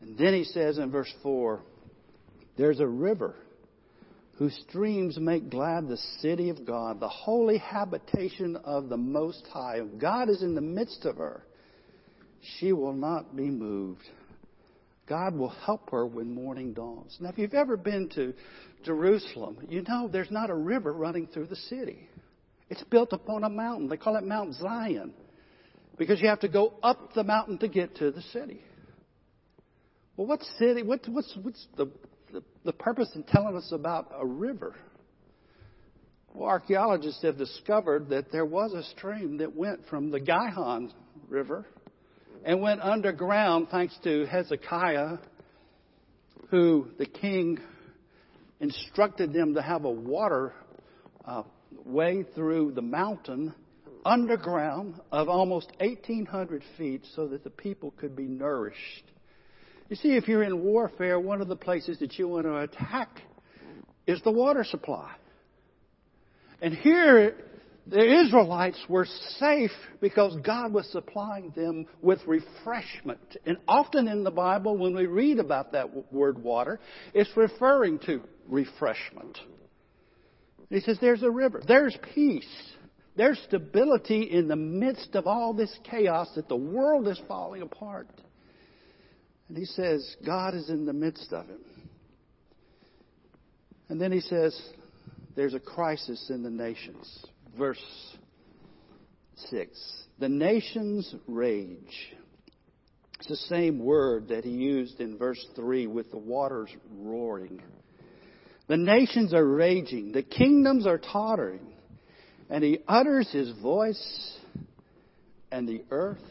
And 0.00 0.16
then 0.16 0.32
he 0.32 0.44
says 0.44 0.78
in 0.78 0.90
verse 0.90 1.12
4 1.22 1.60
there's 2.56 2.80
a 2.80 2.86
river 2.86 3.34
whose 4.40 4.58
streams 4.66 5.18
make 5.18 5.50
glad 5.50 5.86
the 5.86 5.98
city 6.22 6.48
of 6.48 6.64
God, 6.64 6.98
the 6.98 7.06
holy 7.06 7.58
habitation 7.58 8.56
of 8.64 8.88
the 8.88 8.96
Most 8.96 9.46
High. 9.52 9.80
God 9.98 10.30
is 10.30 10.42
in 10.42 10.54
the 10.54 10.62
midst 10.62 11.04
of 11.04 11.18
her. 11.18 11.44
She 12.56 12.72
will 12.72 12.94
not 12.94 13.36
be 13.36 13.50
moved. 13.50 14.00
God 15.06 15.36
will 15.36 15.50
help 15.50 15.90
her 15.90 16.06
when 16.06 16.34
morning 16.34 16.72
dawns. 16.72 17.18
Now, 17.20 17.28
if 17.28 17.36
you've 17.36 17.52
ever 17.52 17.76
been 17.76 18.08
to 18.14 18.32
Jerusalem, 18.82 19.58
you 19.68 19.82
know 19.86 20.08
there's 20.10 20.30
not 20.30 20.48
a 20.48 20.54
river 20.54 20.90
running 20.90 21.26
through 21.26 21.48
the 21.48 21.56
city. 21.56 22.08
It's 22.70 22.82
built 22.84 23.12
upon 23.12 23.44
a 23.44 23.50
mountain. 23.50 23.90
They 23.90 23.98
call 23.98 24.16
it 24.16 24.24
Mount 24.24 24.54
Zion 24.54 25.12
because 25.98 26.18
you 26.18 26.28
have 26.28 26.40
to 26.40 26.48
go 26.48 26.72
up 26.82 27.12
the 27.12 27.24
mountain 27.24 27.58
to 27.58 27.68
get 27.68 27.94
to 27.96 28.10
the 28.10 28.22
city. 28.32 28.62
Well, 30.16 30.26
what 30.26 30.40
city? 30.58 30.82
What, 30.82 31.06
what's 31.10 31.36
what's 31.42 31.66
the 31.76 31.90
the, 32.64 32.72
purpose 32.72 33.10
in 33.14 33.22
telling 33.24 33.56
us 33.56 33.70
about 33.72 34.12
a 34.16 34.26
river? 34.26 34.74
Well, 36.32 36.48
archaeologists 36.48 37.22
have 37.22 37.38
discovered 37.38 38.10
that 38.10 38.30
there 38.30 38.44
was 38.44 38.72
a 38.72 38.82
stream 38.96 39.38
that 39.38 39.54
went 39.54 39.86
from 39.88 40.10
the 40.10 40.20
Gihon 40.20 40.92
River 41.28 41.66
and 42.44 42.60
went 42.62 42.80
underground 42.80 43.68
thanks 43.70 43.96
to 44.04 44.26
Hezekiah, 44.26 45.18
who 46.50 46.88
the 46.98 47.06
king 47.06 47.58
instructed 48.60 49.32
them 49.32 49.54
to 49.54 49.62
have 49.62 49.84
a 49.84 49.90
water 49.90 50.52
uh, 51.24 51.42
way 51.84 52.24
through 52.34 52.72
the 52.72 52.82
mountain 52.82 53.54
underground 54.04 54.94
of 55.12 55.28
almost 55.28 55.70
1,800 55.80 56.62
feet 56.78 57.02
so 57.14 57.26
that 57.28 57.44
the 57.44 57.50
people 57.50 57.92
could 57.92 58.16
be 58.16 58.24
nourished. 58.24 59.04
You 59.90 59.96
see, 59.96 60.14
if 60.14 60.28
you're 60.28 60.44
in 60.44 60.62
warfare, 60.62 61.18
one 61.18 61.42
of 61.42 61.48
the 61.48 61.56
places 61.56 61.98
that 61.98 62.16
you 62.16 62.28
want 62.28 62.46
to 62.46 62.58
attack 62.58 63.08
is 64.06 64.22
the 64.22 64.30
water 64.30 64.62
supply. 64.62 65.10
And 66.62 66.72
here, 66.72 67.34
the 67.88 68.20
Israelites 68.20 68.78
were 68.88 69.06
safe 69.38 69.72
because 70.00 70.36
God 70.46 70.72
was 70.72 70.88
supplying 70.92 71.52
them 71.56 71.86
with 72.02 72.20
refreshment. 72.24 73.36
And 73.44 73.56
often 73.66 74.06
in 74.06 74.22
the 74.22 74.30
Bible, 74.30 74.78
when 74.78 74.94
we 74.94 75.06
read 75.06 75.40
about 75.40 75.72
that 75.72 76.12
word 76.12 76.40
water, 76.40 76.78
it's 77.12 77.36
referring 77.36 77.98
to 78.06 78.20
refreshment. 78.46 79.40
he 80.68 80.78
says, 80.80 80.98
There's 81.00 81.24
a 81.24 81.30
river, 81.30 81.64
there's 81.66 81.98
peace, 82.14 82.46
there's 83.16 83.40
stability 83.48 84.22
in 84.22 84.46
the 84.46 84.54
midst 84.54 85.16
of 85.16 85.26
all 85.26 85.52
this 85.52 85.76
chaos 85.82 86.28
that 86.36 86.48
the 86.48 86.54
world 86.54 87.08
is 87.08 87.20
falling 87.26 87.62
apart. 87.62 88.06
And 89.50 89.58
he 89.58 89.64
says, 89.64 90.16
God 90.24 90.54
is 90.54 90.70
in 90.70 90.86
the 90.86 90.92
midst 90.92 91.32
of 91.32 91.50
it. 91.50 91.58
And 93.88 94.00
then 94.00 94.12
he 94.12 94.20
says, 94.20 94.56
there's 95.34 95.54
a 95.54 95.58
crisis 95.58 96.30
in 96.30 96.44
the 96.44 96.50
nations. 96.50 97.26
Verse 97.58 97.82
6. 99.48 100.02
The 100.20 100.28
nations 100.28 101.12
rage. 101.26 102.14
It's 103.18 103.26
the 103.26 103.34
same 103.34 103.80
word 103.84 104.28
that 104.28 104.44
he 104.44 104.52
used 104.52 105.00
in 105.00 105.18
verse 105.18 105.44
3 105.56 105.88
with 105.88 106.12
the 106.12 106.18
waters 106.18 106.70
roaring. 106.88 107.60
The 108.68 108.76
nations 108.76 109.34
are 109.34 109.44
raging. 109.44 110.12
The 110.12 110.22
kingdoms 110.22 110.86
are 110.86 110.98
tottering. 110.98 111.72
And 112.48 112.62
he 112.62 112.78
utters 112.86 113.28
his 113.32 113.50
voice, 113.60 114.38
and 115.50 115.68
the 115.68 115.82
earth 115.90 116.22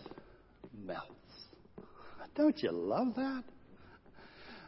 don't 2.35 2.61
you 2.61 2.71
love 2.71 3.15
that? 3.15 3.43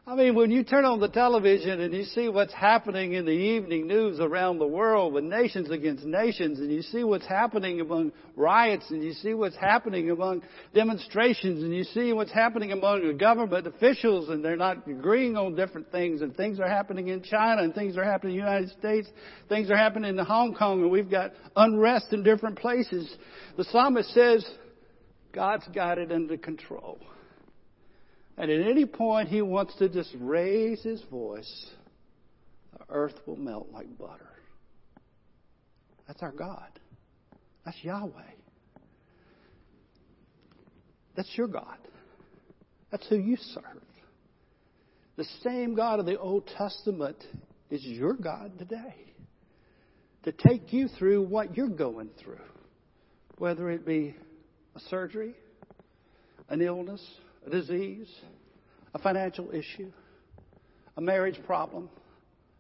I 0.07 0.16
mean, 0.16 0.34
when 0.34 0.49
you 0.49 0.64
turn 0.64 0.84
on 0.84 0.99
the 0.99 1.09
television 1.09 1.80
and 1.80 1.93
you 1.93 2.05
see 2.05 2.28
what's 2.28 2.53
happening 2.53 3.14
in 3.14 3.24
the 3.24 3.32
evening 3.32 3.86
news 3.86 4.20
around 4.20 4.57
the 4.57 4.66
world 4.66 5.14
with 5.14 5.24
nations 5.24 5.70
against 5.70 6.03
nations, 6.03 6.57
and 6.57 6.72
you 6.72 6.82
see 6.82 7.03
what's 7.03 7.28
happening 7.28 7.82
among 7.82 8.12
riots, 8.36 8.89
and 8.89 9.03
you 9.03 9.14
see 9.14 9.36
what's 9.36 9.55
happening 9.55 10.09
among 10.09 10.41
demonstrations, 10.74 11.62
and 11.62 11.72
you 11.72 11.84
see 11.84 12.14
what's 12.14 12.32
happening 12.32 12.72
among 12.72 13.16
government 13.20 13.68
officials, 13.68 14.30
and 14.30 14.43
they're 14.43 14.55
not 14.55 14.88
agreeing 14.88 15.38
on 15.38 15.55
different 15.55 15.91
things, 15.91 16.24
and 16.24 16.36
things 16.36 16.59
are 16.59 16.68
happening 16.68 17.09
in 17.09 17.22
China, 17.22 17.62
and 17.62 17.76
things 17.76 17.95
are 17.95 18.03
happening 18.03 18.38
in 18.38 18.43
the 18.43 18.49
United 18.51 18.72
States, 18.80 19.07
things 19.49 19.70
are 19.70 19.78
happening 19.78 20.18
in 20.18 20.26
Hong 20.26 20.55
Kong, 20.55 20.82
and 20.82 20.89
we've 20.89 21.12
got 21.12 21.32
unrest 21.55 22.12
in 22.12 22.24
different 22.24 22.57
places. 22.57 23.16
The 23.55 23.66
psalmist 23.66 24.09
says, 24.16 24.49
God's 25.32 25.68
got 25.68 25.99
it 25.99 26.12
under 26.12 26.38
control. 26.38 26.97
And 28.41 28.49
at 28.49 28.67
any 28.67 28.87
point 28.87 29.29
he 29.29 29.43
wants 29.43 29.75
to 29.75 29.87
just 29.87 30.09
raise 30.19 30.81
his 30.81 30.99
voice, 31.11 31.67
the 32.73 32.83
earth 32.89 33.13
will 33.27 33.35
melt 33.35 33.67
like 33.71 33.95
butter. 33.99 34.31
That's 36.07 36.23
our 36.23 36.31
God. 36.31 36.79
That's 37.63 37.77
Yahweh. 37.83 38.31
That's 41.15 41.29
your 41.35 41.45
God. 41.49 41.77
That's 42.89 43.07
who 43.09 43.17
you 43.17 43.37
serve. 43.53 43.63
The 45.17 45.25
same 45.43 45.75
God 45.75 45.99
of 45.99 46.07
the 46.07 46.17
Old 46.19 46.49
Testament 46.57 47.23
is 47.69 47.83
your 47.83 48.13
God 48.13 48.57
today. 48.57 48.95
To 50.23 50.31
take 50.31 50.73
you 50.73 50.87
through 50.87 51.27
what 51.27 51.55
you're 51.55 51.67
going 51.67 52.09
through, 52.19 52.41
whether 53.37 53.69
it 53.69 53.85
be 53.85 54.15
a 54.75 54.79
surgery, 54.89 55.35
an 56.49 56.63
illness, 56.63 57.07
a 57.45 57.49
disease, 57.49 58.09
a 58.93 58.99
financial 58.99 59.51
issue, 59.51 59.91
a 60.97 61.01
marriage 61.01 61.39
problem, 61.45 61.89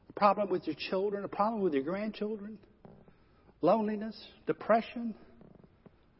a 0.09 0.13
problem 0.13 0.49
with 0.49 0.65
your 0.65 0.75
children, 0.89 1.23
a 1.23 1.27
problem 1.27 1.61
with 1.61 1.73
your 1.73 1.83
grandchildren, 1.83 2.57
loneliness, 3.61 4.19
depression. 4.47 5.13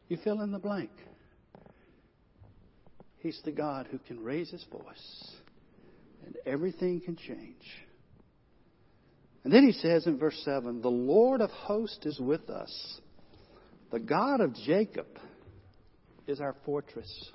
You 0.08 0.18
fill 0.24 0.42
in 0.42 0.52
the 0.52 0.60
blank. 0.60 0.92
He's 3.20 3.40
the 3.46 3.52
God 3.52 3.88
who 3.92 4.00
can 4.00 4.24
raise 4.24 4.50
his 4.50 4.66
voice 4.72 5.32
and 6.26 6.36
everything 6.46 7.02
can 7.02 7.16
change. 7.16 7.64
And 9.44 9.52
then 9.52 9.66
he 9.66 9.72
says 9.72 10.06
in 10.06 10.18
verse 10.18 10.40
7 10.46 10.82
The 10.82 10.90
Lord 10.90 11.42
of 11.42 11.50
hosts 11.50 12.06
is 12.06 12.20
with 12.20 12.50
us. 12.50 13.00
The 13.92 14.00
God 14.00 14.40
of 14.42 14.54
Jacob 14.54 15.08
is 16.28 16.40
our 16.40 16.56
fortress. 16.66 17.32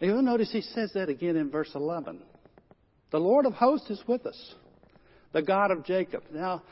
You'll 0.00 0.22
notice 0.22 0.50
he 0.52 0.60
says 0.60 0.92
that 0.94 1.08
again 1.08 1.36
in 1.36 1.50
verse 1.50 1.70
11. 1.74 2.20
The 3.10 3.18
Lord 3.18 3.46
of 3.46 3.54
hosts 3.54 3.90
is 3.90 4.02
with 4.06 4.26
us, 4.26 4.54
the 5.32 5.42
God 5.42 5.70
of 5.70 5.84
Jacob. 5.84 6.24
Now, 6.32 6.62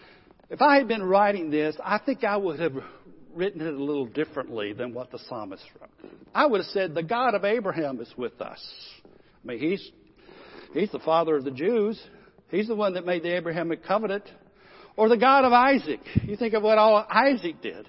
if 0.50 0.60
I 0.60 0.76
had 0.76 0.88
been 0.88 1.02
writing 1.02 1.50
this, 1.50 1.76
I 1.82 1.98
think 1.98 2.24
I 2.24 2.36
would 2.36 2.60
have 2.60 2.74
written 3.34 3.60
it 3.60 3.72
a 3.72 3.82
little 3.82 4.06
differently 4.06 4.72
than 4.72 4.92
what 4.92 5.10
the 5.10 5.18
psalmist 5.28 5.64
wrote. 5.80 5.90
I 6.34 6.46
would 6.46 6.60
have 6.60 6.70
said, 6.70 6.94
The 6.94 7.02
God 7.02 7.34
of 7.34 7.44
Abraham 7.44 8.00
is 8.00 8.12
with 8.16 8.40
us. 8.40 8.60
I 9.04 9.46
mean, 9.46 9.58
he's, 9.58 9.90
he's 10.74 10.90
the 10.90 10.98
father 10.98 11.36
of 11.36 11.44
the 11.44 11.50
Jews. 11.50 12.00
He's 12.50 12.68
the 12.68 12.74
one 12.74 12.94
that 12.94 13.06
made 13.06 13.22
the 13.22 13.34
Abrahamic 13.34 13.84
covenant. 13.84 14.24
Or 14.96 15.08
the 15.08 15.16
God 15.16 15.44
of 15.44 15.52
Isaac. 15.52 16.00
You 16.24 16.36
think 16.36 16.54
of 16.54 16.62
what 16.62 16.76
all 16.76 17.06
Isaac 17.08 17.62
did. 17.62 17.88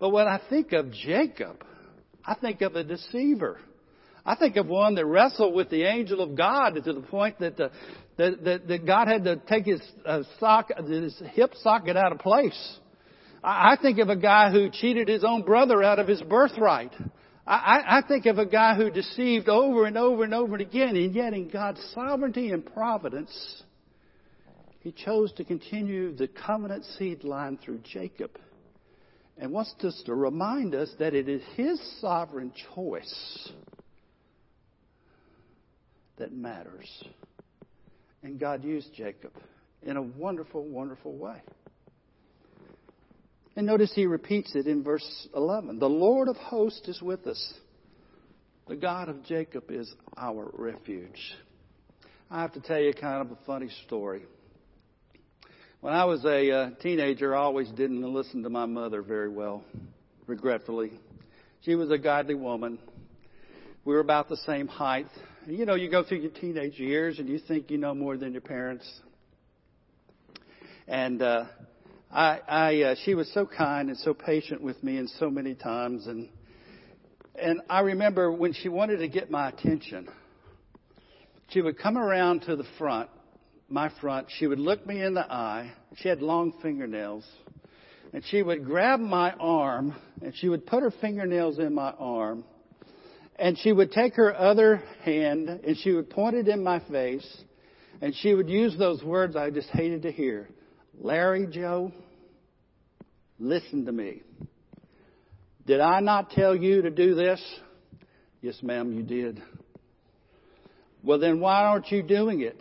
But 0.00 0.08
when 0.10 0.26
I 0.26 0.40
think 0.50 0.72
of 0.72 0.90
Jacob, 0.90 1.64
I 2.24 2.34
think 2.34 2.60
of 2.60 2.74
a 2.74 2.82
deceiver. 2.82 3.58
I 4.26 4.36
think 4.36 4.56
of 4.56 4.66
one 4.66 4.94
that 4.94 5.04
wrestled 5.04 5.54
with 5.54 5.68
the 5.68 5.82
angel 5.82 6.20
of 6.20 6.34
God 6.34 6.74
to 6.82 6.92
the 6.92 7.00
point 7.00 7.40
that, 7.40 7.56
the, 7.56 7.70
that, 8.16 8.44
that, 8.44 8.68
that 8.68 8.86
God 8.86 9.06
had 9.08 9.24
to 9.24 9.36
take 9.36 9.66
his 9.66 9.82
uh, 10.06 10.22
sock, 10.40 10.70
his 10.88 11.20
hip 11.32 11.52
socket 11.62 11.96
out 11.96 12.12
of 12.12 12.18
place. 12.18 12.78
I, 13.42 13.72
I 13.72 13.76
think 13.80 13.98
of 13.98 14.08
a 14.08 14.16
guy 14.16 14.50
who 14.50 14.70
cheated 14.70 15.08
his 15.08 15.24
own 15.24 15.42
brother 15.42 15.82
out 15.82 15.98
of 15.98 16.08
his 16.08 16.22
birthright. 16.22 16.92
I, 17.46 17.98
I 17.98 18.02
think 18.08 18.24
of 18.24 18.38
a 18.38 18.46
guy 18.46 18.74
who 18.74 18.90
deceived 18.90 19.50
over 19.50 19.84
and 19.84 19.98
over 19.98 20.24
and 20.24 20.32
over 20.32 20.56
again, 20.56 20.96
and 20.96 21.14
yet 21.14 21.34
in 21.34 21.50
God's 21.50 21.84
sovereignty 21.94 22.50
and 22.50 22.64
providence, 22.64 23.62
he 24.80 24.92
chose 24.92 25.32
to 25.34 25.44
continue 25.44 26.16
the 26.16 26.28
covenant 26.28 26.86
seed 26.98 27.24
line 27.24 27.58
through 27.62 27.80
Jacob 27.84 28.30
and 29.36 29.52
wants 29.52 29.74
us 29.82 30.02
to 30.06 30.14
remind 30.14 30.74
us 30.74 30.90
that 30.98 31.12
it 31.12 31.28
is 31.28 31.42
his 31.54 31.78
sovereign 32.00 32.52
choice 32.74 33.52
that 36.18 36.32
matters. 36.32 37.04
And 38.22 38.38
God 38.38 38.64
used 38.64 38.94
Jacob 38.94 39.32
in 39.82 39.96
a 39.96 40.02
wonderful, 40.02 40.64
wonderful 40.64 41.16
way. 41.16 41.40
And 43.56 43.66
notice 43.66 43.92
he 43.94 44.06
repeats 44.06 44.54
it 44.54 44.66
in 44.66 44.82
verse 44.82 45.28
11. 45.34 45.78
The 45.78 45.88
Lord 45.88 46.28
of 46.28 46.36
hosts 46.36 46.88
is 46.88 47.00
with 47.00 47.26
us. 47.26 47.54
The 48.66 48.76
God 48.76 49.08
of 49.08 49.22
Jacob 49.24 49.64
is 49.70 49.92
our 50.16 50.50
refuge. 50.54 51.34
I 52.30 52.40
have 52.40 52.52
to 52.54 52.60
tell 52.60 52.80
you 52.80 52.92
kind 52.94 53.20
of 53.20 53.30
a 53.30 53.38
funny 53.44 53.68
story. 53.86 54.22
When 55.80 55.92
I 55.92 56.06
was 56.06 56.24
a 56.24 56.50
uh, 56.50 56.70
teenager, 56.80 57.36
I 57.36 57.40
always 57.40 57.68
didn't 57.68 58.02
listen 58.02 58.42
to 58.42 58.48
my 58.48 58.64
mother 58.64 59.02
very 59.02 59.28
well, 59.28 59.62
regretfully. 60.26 60.92
She 61.60 61.74
was 61.74 61.90
a 61.90 61.98
godly 61.98 62.34
woman. 62.34 62.78
We 63.84 63.92
were 63.92 64.00
about 64.00 64.30
the 64.30 64.38
same 64.38 64.66
height. 64.66 65.08
You 65.46 65.66
know, 65.66 65.74
you 65.74 65.90
go 65.90 66.02
through 66.02 66.18
your 66.18 66.30
teenage 66.30 66.78
years 66.78 67.18
and 67.18 67.28
you 67.28 67.38
think 67.38 67.70
you 67.70 67.76
know 67.76 67.94
more 67.94 68.16
than 68.16 68.32
your 68.32 68.40
parents. 68.40 68.90
And 70.88 71.20
uh, 71.20 71.44
I, 72.10 72.40
I, 72.48 72.82
uh, 72.82 72.94
she 73.04 73.14
was 73.14 73.30
so 73.32 73.44
kind 73.44 73.90
and 73.90 73.98
so 73.98 74.14
patient 74.14 74.62
with 74.62 74.82
me, 74.82 74.96
and 74.96 75.08
so 75.10 75.28
many 75.28 75.54
times. 75.54 76.06
And 76.06 76.28
and 77.34 77.60
I 77.68 77.80
remember 77.80 78.32
when 78.32 78.54
she 78.54 78.68
wanted 78.68 78.98
to 78.98 79.08
get 79.08 79.30
my 79.30 79.48
attention, 79.48 80.08
she 81.50 81.60
would 81.60 81.78
come 81.78 81.98
around 81.98 82.42
to 82.42 82.56
the 82.56 82.64
front 82.78 83.10
my 83.68 83.90
front. 84.00 84.28
She 84.38 84.46
would 84.46 84.58
look 84.58 84.86
me 84.86 85.02
in 85.02 85.14
the 85.14 85.30
eye. 85.30 85.72
She 85.96 86.08
had 86.08 86.22
long 86.22 86.54
fingernails. 86.62 87.26
And 88.12 88.22
she 88.26 88.42
would 88.42 88.64
grab 88.64 89.00
my 89.00 89.32
arm 89.32 89.96
and 90.22 90.34
she 90.36 90.48
would 90.48 90.66
put 90.66 90.82
her 90.82 90.92
fingernails 91.00 91.58
in 91.58 91.74
my 91.74 91.90
arm. 91.90 92.44
And 93.36 93.58
she 93.58 93.72
would 93.72 93.90
take 93.90 94.14
her 94.14 94.34
other 94.34 94.82
hand 95.02 95.48
and 95.48 95.76
she 95.78 95.92
would 95.92 96.10
point 96.10 96.36
it 96.36 96.48
in 96.48 96.62
my 96.62 96.80
face. 96.88 97.26
And 98.00 98.14
she 98.16 98.34
would 98.34 98.48
use 98.48 98.76
those 98.78 99.02
words 99.02 99.36
I 99.36 99.50
just 99.50 99.68
hated 99.70 100.02
to 100.02 100.12
hear. 100.12 100.48
Larry 101.00 101.46
Joe, 101.50 101.92
listen 103.38 103.86
to 103.86 103.92
me. 103.92 104.22
Did 105.66 105.80
I 105.80 106.00
not 106.00 106.30
tell 106.30 106.54
you 106.54 106.82
to 106.82 106.90
do 106.90 107.14
this? 107.14 107.42
Yes, 108.42 108.58
ma'am, 108.62 108.92
you 108.92 109.02
did. 109.02 109.42
Well, 111.02 111.18
then 111.18 111.40
why 111.40 111.64
aren't 111.64 111.90
you 111.90 112.02
doing 112.02 112.42
it? 112.42 112.60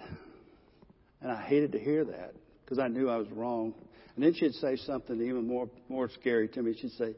And 1.21 1.31
I 1.31 1.41
hated 1.41 1.73
to 1.73 1.79
hear 1.79 2.05
that 2.05 2.33
because 2.63 2.79
I 2.79 2.87
knew 2.87 3.09
I 3.09 3.17
was 3.17 3.27
wrong. 3.31 3.73
And 4.15 4.23
then 4.23 4.33
she'd 4.33 4.53
say 4.53 4.75
something 4.77 5.15
even 5.21 5.47
more, 5.47 5.69
more 5.89 6.09
scary 6.09 6.47
to 6.49 6.61
me. 6.61 6.75
She'd 6.79 6.91
say, 6.91 7.15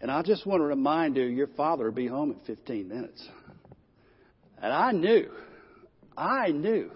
and 0.00 0.10
I 0.10 0.22
just 0.22 0.46
want 0.46 0.60
to 0.60 0.64
remind 0.64 1.16
you, 1.16 1.24
your 1.24 1.48
father 1.48 1.84
will 1.84 1.92
be 1.92 2.06
home 2.06 2.30
in 2.30 2.38
15 2.46 2.88
minutes. 2.88 3.26
And 4.62 4.72
I 4.72 4.92
knew, 4.92 5.30
I 6.16 6.48
knew, 6.48 6.90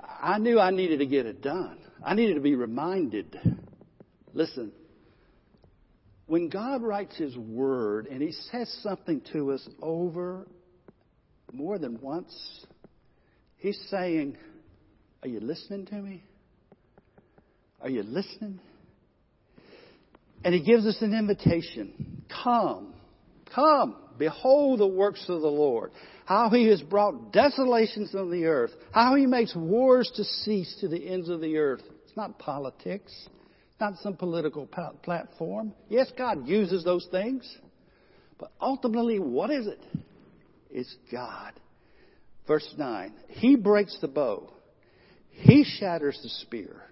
I 0.00 0.38
knew 0.38 0.58
I 0.58 0.70
needed 0.70 0.98
to 0.98 1.06
get 1.06 1.26
it 1.26 1.42
done. 1.42 1.78
I 2.02 2.14
needed 2.14 2.34
to 2.34 2.40
be 2.40 2.54
reminded. 2.54 3.38
Listen, 4.32 4.72
when 6.26 6.48
God 6.48 6.82
writes 6.82 7.16
His 7.16 7.36
Word 7.36 8.06
and 8.06 8.22
He 8.22 8.32
says 8.50 8.74
something 8.82 9.22
to 9.32 9.52
us 9.52 9.66
over 9.82 10.46
more 11.52 11.78
than 11.78 12.00
once, 12.00 12.34
He's 13.56 13.78
saying, 13.90 14.36
are 15.22 15.28
you 15.28 15.40
listening 15.40 15.86
to 15.86 15.94
me? 15.94 16.24
Are 17.80 17.88
you 17.88 18.02
listening? 18.02 18.60
And 20.44 20.54
he 20.54 20.60
gives 20.60 20.86
us 20.86 20.98
an 21.00 21.14
invitation. 21.14 22.24
Come, 22.44 22.94
come, 23.54 23.96
behold 24.18 24.80
the 24.80 24.86
works 24.86 25.24
of 25.28 25.40
the 25.40 25.48
Lord. 25.48 25.90
How 26.26 26.50
he 26.50 26.66
has 26.68 26.80
brought 26.82 27.32
desolations 27.32 28.14
on 28.14 28.30
the 28.30 28.46
earth. 28.46 28.70
How 28.92 29.14
he 29.14 29.26
makes 29.26 29.54
wars 29.56 30.10
to 30.16 30.24
cease 30.24 30.76
to 30.80 30.88
the 30.88 31.08
ends 31.08 31.28
of 31.28 31.40
the 31.40 31.56
earth. 31.56 31.82
It's 32.04 32.16
not 32.16 32.38
politics. 32.38 33.12
Not 33.80 33.94
some 33.98 34.16
political 34.16 34.66
platform. 35.02 35.74
Yes, 35.88 36.12
God 36.16 36.46
uses 36.46 36.84
those 36.84 37.06
things. 37.10 37.58
But 38.38 38.52
ultimately, 38.60 39.18
what 39.18 39.50
is 39.50 39.66
it? 39.66 39.80
It's 40.70 40.94
God. 41.10 41.52
Verse 42.46 42.72
9. 42.76 43.12
He 43.28 43.56
breaks 43.56 43.98
the 44.00 44.08
bow 44.08 44.54
he 45.34 45.64
shatters 45.64 46.18
the 46.22 46.28
spear. 46.28 46.82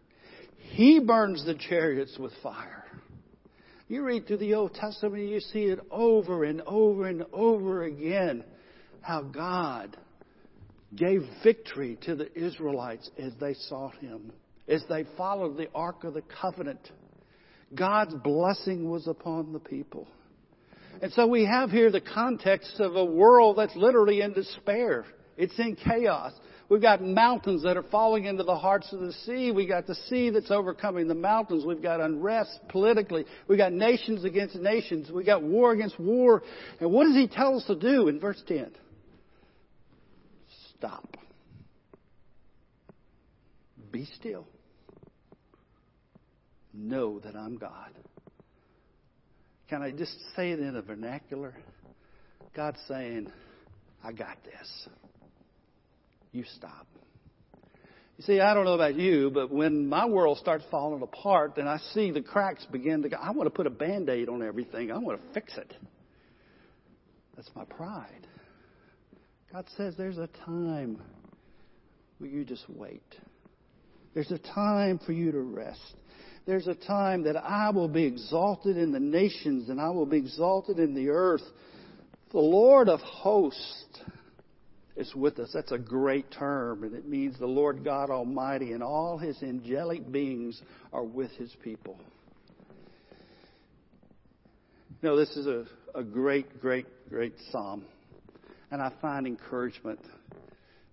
He 0.58 1.00
burns 1.00 1.44
the 1.44 1.54
chariots 1.54 2.16
with 2.18 2.32
fire. 2.42 2.81
You 3.92 4.04
read 4.04 4.26
through 4.26 4.38
the 4.38 4.54
Old 4.54 4.72
Testament, 4.72 5.20
and 5.20 5.28
you 5.28 5.40
see 5.40 5.64
it 5.64 5.78
over 5.90 6.44
and 6.44 6.62
over 6.62 7.08
and 7.08 7.26
over 7.30 7.82
again 7.82 8.42
how 9.02 9.20
God 9.20 9.98
gave 10.96 11.20
victory 11.44 11.98
to 12.06 12.14
the 12.14 12.32
Israelites 12.34 13.10
as 13.18 13.34
they 13.38 13.52
sought 13.52 13.94
Him, 13.96 14.32
as 14.66 14.82
they 14.88 15.04
followed 15.18 15.58
the 15.58 15.68
Ark 15.74 16.04
of 16.04 16.14
the 16.14 16.22
Covenant. 16.40 16.80
God's 17.74 18.14
blessing 18.14 18.88
was 18.88 19.06
upon 19.06 19.52
the 19.52 19.60
people. 19.60 20.08
And 21.02 21.12
so 21.12 21.26
we 21.26 21.44
have 21.44 21.70
here 21.70 21.90
the 21.90 22.00
context 22.00 22.80
of 22.80 22.96
a 22.96 23.04
world 23.04 23.58
that's 23.58 23.76
literally 23.76 24.22
in 24.22 24.32
despair. 24.32 25.04
It's 25.36 25.58
in 25.58 25.76
chaos. 25.76 26.32
We've 26.72 26.80
got 26.80 27.02
mountains 27.02 27.64
that 27.64 27.76
are 27.76 27.82
falling 27.82 28.24
into 28.24 28.44
the 28.44 28.56
hearts 28.56 28.94
of 28.94 29.00
the 29.00 29.12
sea. 29.12 29.50
We've 29.50 29.68
got 29.68 29.86
the 29.86 29.94
sea 29.94 30.30
that's 30.30 30.50
overcoming 30.50 31.06
the 31.06 31.14
mountains. 31.14 31.66
We've 31.66 31.82
got 31.82 32.00
unrest 32.00 32.60
politically. 32.70 33.26
We've 33.46 33.58
got 33.58 33.74
nations 33.74 34.24
against 34.24 34.56
nations. 34.56 35.10
We've 35.10 35.26
got 35.26 35.42
war 35.42 35.72
against 35.72 36.00
war. 36.00 36.42
And 36.80 36.90
what 36.90 37.04
does 37.04 37.14
he 37.14 37.28
tell 37.28 37.58
us 37.58 37.66
to 37.66 37.74
do 37.74 38.08
in 38.08 38.18
verse 38.18 38.42
10? 38.48 38.70
Stop. 40.78 41.18
Be 43.90 44.06
still. 44.18 44.46
Know 46.72 47.18
that 47.18 47.36
I'm 47.36 47.58
God. 47.58 47.90
Can 49.68 49.82
I 49.82 49.90
just 49.90 50.16
say 50.34 50.52
it 50.52 50.58
in 50.58 50.74
a 50.74 50.80
vernacular? 50.80 51.52
God's 52.56 52.80
saying, 52.88 53.30
I 54.02 54.12
got 54.12 54.38
this 54.42 54.88
you 56.32 56.44
stop. 56.56 56.86
You 58.16 58.24
see, 58.24 58.40
I 58.40 58.54
don't 58.54 58.64
know 58.64 58.74
about 58.74 58.94
you, 58.94 59.30
but 59.30 59.50
when 59.50 59.88
my 59.88 60.06
world 60.06 60.38
starts 60.38 60.64
falling 60.70 61.02
apart 61.02 61.56
and 61.56 61.68
I 61.68 61.78
see 61.92 62.10
the 62.10 62.20
cracks 62.20 62.66
begin 62.70 63.02
to 63.02 63.08
go, 63.08 63.16
I 63.16 63.30
want 63.30 63.46
to 63.46 63.50
put 63.50 63.66
a 63.66 63.70
band 63.70 64.08
aid 64.08 64.28
on 64.28 64.42
everything. 64.42 64.90
I 64.92 64.98
want 64.98 65.20
to 65.20 65.34
fix 65.34 65.56
it. 65.56 65.72
That's 67.36 67.50
my 67.56 67.64
pride. 67.64 68.26
God 69.52 69.66
says 69.76 69.94
there's 69.96 70.18
a 70.18 70.28
time 70.44 71.00
where 72.18 72.30
you 72.30 72.44
just 72.44 72.64
wait. 72.68 73.02
There's 74.14 74.30
a 74.30 74.38
time 74.38 75.00
for 75.04 75.12
you 75.12 75.32
to 75.32 75.40
rest. 75.40 75.94
There's 76.46 76.66
a 76.66 76.74
time 76.74 77.24
that 77.24 77.36
I 77.36 77.70
will 77.70 77.88
be 77.88 78.04
exalted 78.04 78.76
in 78.76 78.92
the 78.92 79.00
nations 79.00 79.68
and 79.68 79.80
I 79.80 79.90
will 79.90 80.06
be 80.06 80.18
exalted 80.18 80.78
in 80.78 80.94
the 80.94 81.08
earth. 81.08 81.42
The 82.30 82.38
Lord 82.38 82.88
of 82.88 83.00
hosts 83.00 84.00
is 84.96 85.14
with 85.14 85.38
us. 85.38 85.50
That's 85.54 85.72
a 85.72 85.78
great 85.78 86.30
term, 86.30 86.84
and 86.84 86.94
it 86.94 87.06
means 87.06 87.38
the 87.38 87.46
Lord 87.46 87.84
God 87.84 88.10
Almighty 88.10 88.72
and 88.72 88.82
all 88.82 89.18
his 89.18 89.42
angelic 89.42 90.10
beings 90.10 90.60
are 90.92 91.04
with 91.04 91.30
his 91.32 91.54
people. 91.62 91.98
You 95.00 95.08
know, 95.08 95.16
this 95.16 95.36
is 95.36 95.46
a, 95.46 95.64
a 95.94 96.04
great, 96.04 96.60
great, 96.60 96.86
great 97.08 97.34
psalm. 97.50 97.84
And 98.70 98.80
I 98.80 98.92
find 99.00 99.26
encouragement 99.26 100.00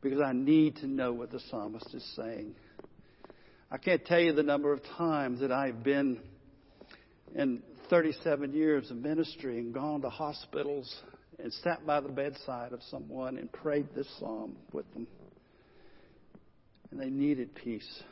because 0.01 0.19
I 0.19 0.33
need 0.33 0.77
to 0.77 0.87
know 0.87 1.13
what 1.13 1.31
the 1.31 1.39
psalmist 1.49 1.93
is 1.93 2.03
saying. 2.15 2.55
I 3.71 3.77
can't 3.77 4.03
tell 4.03 4.19
you 4.19 4.33
the 4.33 4.43
number 4.43 4.73
of 4.73 4.81
times 4.97 5.41
that 5.41 5.51
I've 5.51 5.83
been 5.83 6.19
in 7.35 7.61
37 7.89 8.53
years 8.53 8.89
of 8.89 8.97
ministry 8.97 9.59
and 9.59 9.73
gone 9.73 10.01
to 10.01 10.09
hospitals 10.09 10.91
and 11.41 11.53
sat 11.53 11.85
by 11.85 11.99
the 12.01 12.09
bedside 12.09 12.73
of 12.73 12.81
someone 12.89 13.37
and 13.37 13.51
prayed 13.51 13.87
this 13.95 14.07
psalm 14.19 14.55
with 14.73 14.91
them. 14.93 15.07
And 16.91 16.99
they 16.99 17.09
needed 17.09 17.55
peace. 17.55 18.03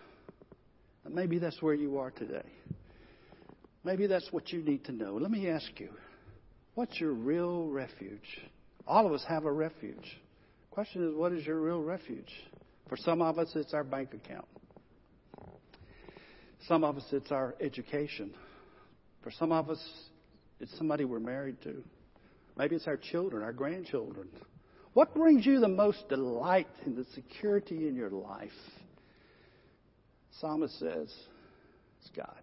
And 1.03 1.13
maybe 1.13 1.39
that's 1.39 1.61
where 1.61 1.73
you 1.73 1.97
are 1.99 2.11
today. 2.11 2.45
Maybe 3.83 4.07
that's 4.07 4.27
what 4.31 4.51
you 4.51 4.61
need 4.61 4.85
to 4.85 4.91
know. 4.91 5.15
Let 5.15 5.31
me 5.31 5.49
ask 5.49 5.67
you 5.77 5.89
what's 6.75 6.99
your 6.99 7.13
real 7.13 7.67
refuge? 7.67 8.41
All 8.85 9.05
of 9.05 9.13
us 9.13 9.23
have 9.27 9.45
a 9.45 9.51
refuge. 9.51 10.19
Question 10.71 11.09
is, 11.09 11.15
what 11.15 11.31
is 11.31 11.45
your 11.45 11.59
real 11.59 11.81
refuge? 11.81 12.31
For 12.87 12.97
some 12.97 13.21
of 13.21 13.39
us, 13.39 13.49
it's 13.55 13.73
our 13.73 13.83
bank 13.83 14.13
account. 14.13 14.45
Some 16.67 16.83
of 16.83 16.97
us, 16.97 17.03
it's 17.11 17.31
our 17.31 17.55
education. 17.59 18.33
For 19.23 19.31
some 19.31 19.51
of 19.51 19.69
us, 19.69 19.83
it's 20.59 20.75
somebody 20.77 21.05
we're 21.05 21.19
married 21.19 21.61
to. 21.63 21.83
Maybe 22.57 22.75
it's 22.75 22.87
our 22.87 22.97
children, 22.97 23.43
our 23.43 23.53
grandchildren. 23.53 24.29
What 24.93 25.13
brings 25.13 25.45
you 25.45 25.59
the 25.59 25.67
most 25.67 26.09
delight 26.09 26.67
and 26.85 26.95
the 26.95 27.05
security 27.13 27.87
in 27.87 27.95
your 27.95 28.09
life? 28.09 28.49
Psalmist 30.39 30.77
says, 30.79 31.13
it's 32.01 32.09
God. 32.15 32.41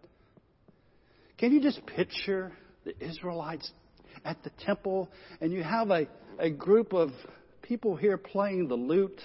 Can 1.37 1.53
you 1.53 1.61
just 1.61 1.85
picture 1.87 2.53
the 2.85 2.95
Israelites 3.05 3.71
at 4.25 4.43
the 4.45 4.51
temple 4.65 5.11
and 5.41 5.53
you 5.53 5.63
have 5.63 5.91
a, 5.91 6.07
a 6.39 6.51
group 6.51 6.93
of 6.93 7.11
people 7.63 7.97
here 7.97 8.17
playing 8.17 8.69
the 8.69 8.77
lute? 8.77 9.21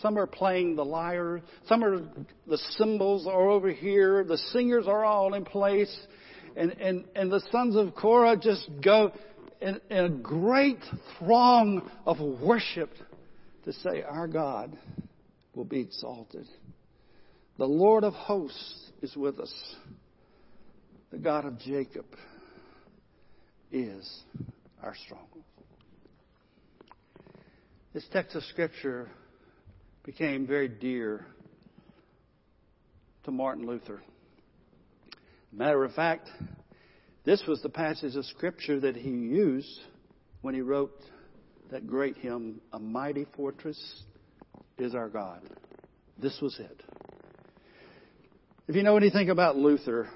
Some 0.00 0.18
are 0.18 0.26
playing 0.26 0.74
the 0.74 0.84
lyre. 0.84 1.42
Some 1.68 1.84
are, 1.84 1.98
the 2.46 2.58
cymbals 2.76 3.26
are 3.26 3.50
over 3.50 3.70
here. 3.70 4.24
The 4.24 4.38
singers 4.52 4.86
are 4.88 5.04
all 5.04 5.34
in 5.34 5.44
place. 5.44 5.94
And, 6.56 6.72
and, 6.72 7.04
and 7.14 7.30
the 7.30 7.42
sons 7.50 7.76
of 7.76 7.94
Korah 7.94 8.36
just 8.36 8.68
go, 8.82 9.12
in, 9.62 9.80
in 9.90 10.04
a 10.04 10.08
great 10.08 10.80
throng 11.18 11.88
of 12.04 12.18
worship 12.18 12.90
to 13.64 13.72
say, 13.72 14.02
Our 14.02 14.26
God 14.26 14.76
will 15.54 15.64
be 15.64 15.80
exalted. 15.80 16.46
The 17.58 17.66
Lord 17.66 18.02
of 18.02 18.12
hosts 18.12 18.90
is 19.02 19.14
with 19.16 19.38
us. 19.38 19.52
The 21.10 21.18
God 21.18 21.44
of 21.44 21.58
Jacob 21.60 22.06
is 23.70 24.22
our 24.82 24.94
stronghold. 25.04 25.44
This 27.92 28.04
text 28.12 28.34
of 28.34 28.42
Scripture 28.44 29.10
became 30.02 30.46
very 30.46 30.68
dear 30.68 31.26
to 33.24 33.30
Martin 33.30 33.66
Luther. 33.66 34.02
Matter 35.52 35.84
of 35.84 35.92
fact, 35.92 36.28
this 37.24 37.42
was 37.46 37.62
the 37.62 37.68
passage 37.68 38.16
of 38.16 38.24
Scripture 38.26 38.80
that 38.80 38.96
he 38.96 39.10
used 39.10 39.80
when 40.40 40.54
he 40.54 40.60
wrote 40.60 40.98
that 41.70 41.86
great 41.86 42.16
hymn, 42.16 42.60
A 42.72 42.78
Mighty 42.78 43.26
Fortress 43.36 44.02
is 44.78 44.94
Our 44.94 45.08
God. 45.08 45.40
This 46.18 46.38
was 46.42 46.58
it. 46.58 46.82
If 48.68 48.76
you 48.76 48.82
know 48.82 48.96
anything 48.96 49.30
about 49.30 49.56
Luther, 49.56 50.08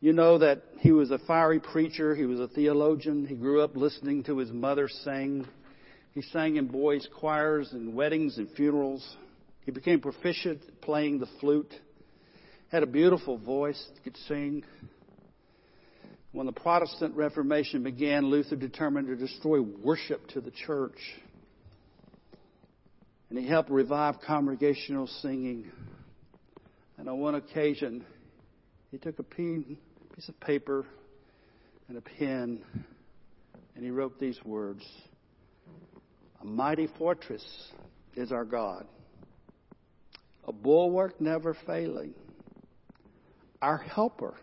you 0.00 0.12
know 0.12 0.38
that 0.38 0.62
he 0.78 0.90
was 0.90 1.10
a 1.10 1.18
fiery 1.18 1.60
preacher, 1.60 2.14
he 2.14 2.24
was 2.24 2.40
a 2.40 2.48
theologian, 2.48 3.26
he 3.26 3.34
grew 3.34 3.60
up 3.62 3.76
listening 3.76 4.24
to 4.24 4.38
his 4.38 4.50
mother 4.50 4.88
sing. 4.88 5.46
He 6.12 6.22
sang 6.22 6.56
in 6.56 6.66
boys' 6.66 7.08
choirs 7.18 7.68
and 7.72 7.94
weddings 7.94 8.38
and 8.38 8.50
funerals. 8.50 9.16
He 9.64 9.70
became 9.70 10.00
proficient 10.00 10.60
at 10.66 10.80
playing 10.80 11.20
the 11.20 11.28
flute, 11.40 11.72
had 12.70 12.82
a 12.82 12.86
beautiful 12.86 13.38
voice, 13.38 13.82
could 14.02 14.16
sing. 14.28 14.64
When 16.32 16.46
the 16.46 16.52
Protestant 16.52 17.14
Reformation 17.14 17.82
began, 17.82 18.26
Luther 18.26 18.56
determined 18.56 19.08
to 19.08 19.16
destroy 19.16 19.60
worship 19.60 20.26
to 20.28 20.40
the 20.40 20.50
church. 20.50 20.98
And 23.28 23.38
he 23.38 23.46
helped 23.46 23.70
revive 23.70 24.16
congregational 24.26 25.06
singing. 25.06 25.70
And 26.96 27.08
on 27.08 27.18
one 27.20 27.34
occasion, 27.34 28.04
he 28.90 28.98
took 28.98 29.18
a 29.18 29.22
piece 29.22 29.76
of 30.28 30.40
paper 30.40 30.86
and 31.88 31.98
a 31.98 32.00
pen 32.00 32.62
and 33.74 33.84
he 33.84 33.90
wrote 33.90 34.18
these 34.18 34.38
words 34.44 34.84
A 36.40 36.44
mighty 36.44 36.88
fortress 36.98 37.44
is 38.14 38.32
our 38.32 38.44
God, 38.44 38.86
a 40.46 40.52
bulwark 40.52 41.20
never 41.20 41.56
failing, 41.66 42.14
our 43.60 43.78
helper 43.78 44.34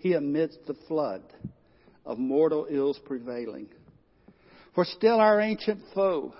he 0.00 0.14
amidst 0.14 0.66
the 0.66 0.74
flood 0.88 1.22
of 2.04 2.18
mortal 2.18 2.66
ills 2.68 2.98
prevailing. 3.04 3.68
For 4.74 4.84
still 4.84 5.20
our 5.20 5.40
ancient 5.40 5.80
foe 5.94 6.34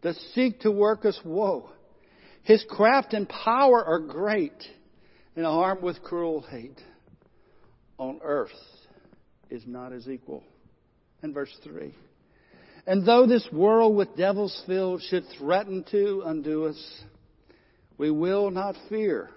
does 0.00 0.16
seek 0.34 0.60
to 0.60 0.70
work 0.70 1.04
us 1.04 1.18
woe. 1.24 1.70
His 2.44 2.64
craft 2.68 3.12
and 3.12 3.28
power 3.28 3.84
are 3.84 3.98
great 3.98 4.62
and 5.34 5.44
armed 5.44 5.82
with 5.82 6.02
cruel 6.02 6.42
hate. 6.42 6.80
On 7.98 8.20
earth 8.22 8.50
is 9.50 9.64
not 9.66 9.92
his 9.92 10.08
equal. 10.08 10.44
And 11.22 11.34
verse 11.34 11.54
3. 11.64 11.94
And 12.86 13.06
though 13.06 13.26
this 13.26 13.48
world 13.52 13.96
with 13.96 14.16
devils 14.16 14.62
filled 14.66 15.02
should 15.02 15.24
threaten 15.38 15.84
to 15.90 16.22
undo 16.26 16.66
us, 16.66 17.02
we 17.98 18.10
will 18.10 18.50
not 18.50 18.76
fear, 18.88 19.30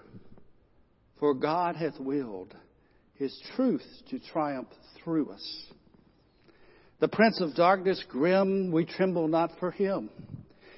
for 1.18 1.34
God 1.34 1.76
hath 1.76 1.98
willed 1.98 2.54
his 3.18 3.36
truth 3.56 3.84
to 4.10 4.18
triumph 4.18 4.68
through 5.02 5.30
us. 5.30 5.64
The 7.00 7.08
prince 7.08 7.40
of 7.40 7.54
darkness 7.54 8.02
grim, 8.08 8.72
we 8.72 8.84
tremble 8.84 9.28
not 9.28 9.52
for 9.58 9.70
him. 9.70 10.10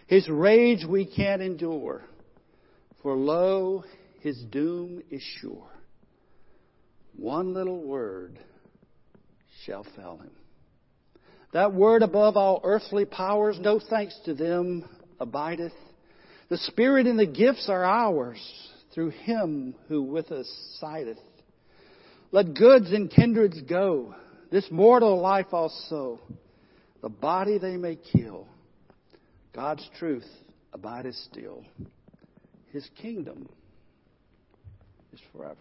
His 0.07 0.29
rage 0.29 0.85
we 0.89 1.07
can't 1.07 1.43
endure. 1.43 2.03
For 3.03 3.15
lo, 3.15 3.85
his 4.21 4.39
doom 4.51 5.03
is 5.11 5.23
sure. 5.41 5.69
One 7.17 7.55
little 7.55 7.83
word 7.83 8.39
shall 9.65 9.87
fell 9.97 10.19
him. 10.19 10.31
That 11.53 11.75
word 11.75 12.03
above 12.03 12.37
all 12.37 12.61
earthly 12.63 13.05
powers, 13.05 13.59
no 13.61 13.81
thanks 13.81 14.19
to 14.25 14.35
them, 14.35 14.85
abideth. 15.19 15.73
The 16.49 16.59
Spirit 16.59 17.07
and 17.07 17.19
the 17.19 17.27
gifts 17.27 17.69
are 17.69 17.85
ours 17.85 18.41
through 18.95 19.11
him 19.11 19.75
who 19.89 20.03
with 20.03 20.33
us 20.33 20.49
sideth. 20.81 21.19
Let 22.33 22.55
goods 22.55 22.93
and 22.93 23.11
kindreds 23.11 23.61
go, 23.63 24.15
this 24.51 24.67
mortal 24.71 25.21
life 25.21 25.53
also. 25.53 26.21
The 27.03 27.09
body 27.09 27.59
they 27.59 27.77
may 27.77 27.97
kill. 27.97 28.47
God's 29.53 29.89
truth 29.99 30.27
abideth 30.73 31.17
still. 31.17 31.65
His 32.73 32.89
kingdom 33.01 33.49
is 35.13 35.21
forever. 35.33 35.57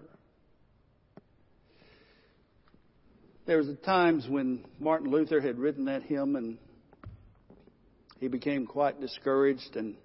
There 3.48 3.58
was 3.58 3.68
times 3.84 4.28
when 4.30 4.64
Martin 4.80 5.10
Luther 5.10 5.42
had 5.42 5.58
written 5.58 5.86
that 5.86 6.04
hymn 6.04 6.36
and 6.36 6.60
he 8.20 8.28
became 8.28 8.68
quite 8.68 9.02
discouraged 9.02 9.76
and 9.76 9.96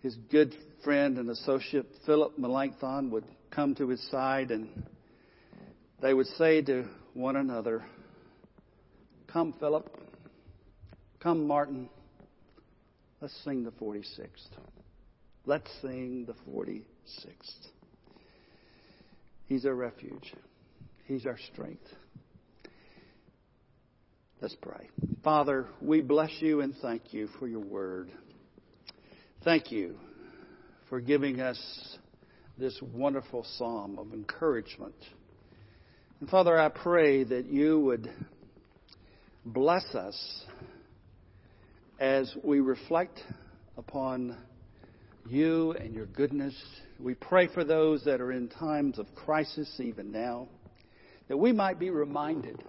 his 0.00 0.16
good 0.30 0.56
friend 0.82 1.18
and 1.18 1.30
associate 1.30 1.86
Philip 2.04 2.36
Melanchthon 2.36 3.10
would 3.10 3.24
come 3.50 3.76
to 3.76 3.88
his 3.88 4.02
side 4.10 4.50
and 4.50 4.68
they 6.00 6.14
would 6.14 6.26
say 6.26 6.62
to 6.62 6.84
one 7.14 7.36
another, 7.36 7.84
Come, 9.32 9.54
Philip. 9.60 9.88
Come, 11.20 11.46
Martin. 11.46 11.88
Let's 13.20 13.34
sing 13.44 13.64
the 13.64 13.72
46th. 13.72 14.28
Let's 15.44 15.70
sing 15.82 16.26
the 16.26 16.34
46th. 16.50 16.82
He's 19.46 19.66
our 19.66 19.74
refuge. 19.74 20.34
He's 21.06 21.26
our 21.26 21.38
strength. 21.52 21.86
Let's 24.40 24.54
pray. 24.54 24.88
Father, 25.24 25.66
we 25.80 26.00
bless 26.00 26.30
you 26.38 26.60
and 26.60 26.74
thank 26.80 27.12
you 27.12 27.28
for 27.38 27.48
your 27.48 27.60
word. 27.60 28.10
Thank 29.42 29.72
you 29.72 29.96
for 30.88 31.00
giving 31.00 31.40
us 31.40 31.58
this 32.56 32.78
wonderful 32.94 33.44
psalm 33.56 33.98
of 33.98 34.12
encouragement 34.12 34.94
and 36.20 36.28
Father, 36.28 36.58
I 36.58 36.68
pray 36.68 37.22
that 37.22 37.46
you 37.46 37.78
would 37.78 38.10
bless 39.44 39.84
us 39.94 40.44
as 42.00 42.34
we 42.42 42.58
reflect 42.58 43.20
upon 43.76 44.36
you 45.28 45.72
and 45.72 45.94
your 45.94 46.06
goodness. 46.06 46.54
We 46.98 47.14
pray 47.14 47.46
for 47.46 47.62
those 47.62 48.02
that 48.04 48.20
are 48.20 48.32
in 48.32 48.48
times 48.48 48.98
of 48.98 49.06
crisis 49.14 49.72
even 49.78 50.10
now, 50.10 50.48
that 51.28 51.36
we 51.36 51.52
might 51.52 51.78
be 51.78 51.90
reminded 51.90 52.64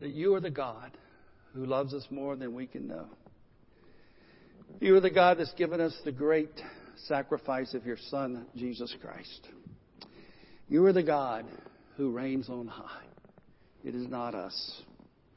that 0.00 0.10
you 0.10 0.34
are 0.34 0.40
the 0.40 0.50
God 0.50 0.96
who 1.52 1.66
loves 1.66 1.92
us 1.92 2.06
more 2.10 2.36
than 2.36 2.54
we 2.54 2.66
can 2.66 2.88
know. 2.88 3.06
You 4.80 4.96
are 4.96 5.00
the 5.00 5.10
God 5.10 5.38
that's 5.38 5.52
given 5.54 5.80
us 5.80 5.94
the 6.06 6.12
great 6.12 6.52
sacrifice 7.06 7.74
of 7.74 7.84
your 7.84 7.98
Son, 8.08 8.46
Jesus 8.56 8.94
Christ. 9.02 9.48
You 10.70 10.86
are 10.86 10.92
the 10.94 11.02
God 11.02 11.44
who 11.98 12.10
reigns 12.12 12.48
on 12.48 12.68
high. 12.68 13.04
It 13.84 13.94
is 13.94 14.08
not 14.08 14.34
us, 14.34 14.82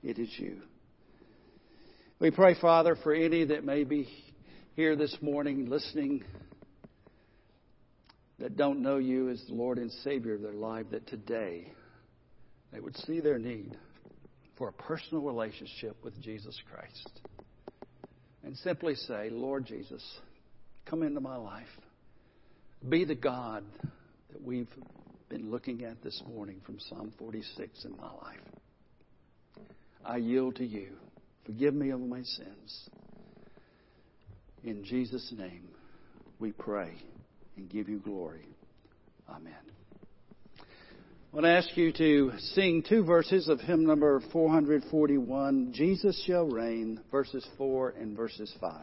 it 0.04 0.20
is 0.20 0.30
you. 0.38 0.62
We 2.20 2.30
pray, 2.30 2.56
Father, 2.62 2.96
for 3.02 3.14
any 3.14 3.46
that 3.46 3.66
may 3.66 3.84
be 3.84 4.08
here 4.76 4.96
this 4.96 5.18
morning 5.22 5.66
listening 5.66 6.24
that 8.38 8.58
don't 8.58 8.84
know 8.84 8.98
you 8.98 9.30
as 9.30 9.44
the 9.48 9.56
Lord 9.56 9.80
and 9.80 9.92
Savior 10.04 10.36
of 10.36 10.42
their 10.42 10.54
life, 10.54 10.86
that 10.92 11.08
today 11.08 11.74
they 12.72 12.80
would 12.80 12.96
see 12.98 13.22
their 13.22 13.40
need 13.40 13.76
for 14.56 14.70
a 14.70 14.74
personal 14.74 15.24
relationship 15.24 15.98
with 16.04 16.20
Jesus 16.22 16.56
Christ. 16.72 17.22
And 18.44 18.56
simply 18.58 18.94
say, 18.94 19.30
Lord 19.32 19.66
Jesus, 19.66 20.04
come 20.86 21.02
into 21.02 21.22
my 21.22 21.38
life. 21.38 21.66
Be 22.88 23.04
the 23.04 23.16
God 23.16 23.64
that 24.32 24.44
we've 24.44 24.70
been 25.32 25.50
looking 25.50 25.86
at 25.86 26.04
this 26.04 26.22
morning 26.28 26.60
from 26.66 26.78
Psalm 26.78 27.14
46 27.18 27.86
in 27.86 27.92
my 27.92 28.12
life. 28.12 29.66
I 30.04 30.18
yield 30.18 30.58
to 30.58 30.66
you. 30.66 30.90
Forgive 31.46 31.74
me 31.74 31.92
of 31.92 32.02
my 32.02 32.22
sins. 32.22 32.90
In 34.66 34.84
Jesus' 34.84 35.34
name, 35.38 35.70
we 36.40 36.52
pray 36.52 36.92
and 37.56 37.70
give 37.70 37.88
you 37.88 38.00
glory. 38.00 38.46
Amen. 39.30 39.54
I 40.60 40.64
want 41.32 41.46
to 41.46 41.52
ask 41.52 41.78
you 41.78 41.94
to 41.94 42.34
sing 42.54 42.84
two 42.84 43.06
verses 43.06 43.48
of 43.48 43.62
hymn 43.62 43.86
number 43.86 44.22
441, 44.34 45.72
Jesus 45.72 46.22
Shall 46.28 46.44
Reign, 46.44 47.00
verses 47.10 47.48
4 47.58 47.92
and 47.92 48.18
verses 48.18 48.54
5. 48.60 48.82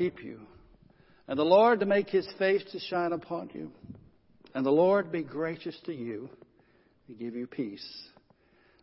Keep 0.00 0.24
you. 0.24 0.40
And 1.28 1.38
the 1.38 1.44
Lord 1.44 1.80
to 1.80 1.86
make 1.86 2.08
his 2.08 2.26
face 2.38 2.62
to 2.72 2.80
shine 2.80 3.12
upon 3.12 3.50
you. 3.52 3.70
And 4.54 4.64
the 4.64 4.70
Lord 4.70 5.12
be 5.12 5.22
gracious 5.22 5.76
to 5.84 5.92
you 5.92 6.30
and 7.06 7.18
give 7.18 7.34
you 7.34 7.46
peace. 7.46 7.86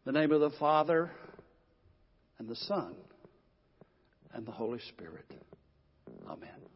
In 0.05 0.13
the 0.13 0.20
name 0.20 0.32
of 0.32 0.41
the 0.41 0.55
Father 0.59 1.09
and 2.38 2.47
the 2.47 2.55
Son 2.55 2.93
and 4.32 4.45
the 4.45 4.51
Holy 4.51 4.80
Spirit. 4.89 5.26
Amen. 6.28 6.66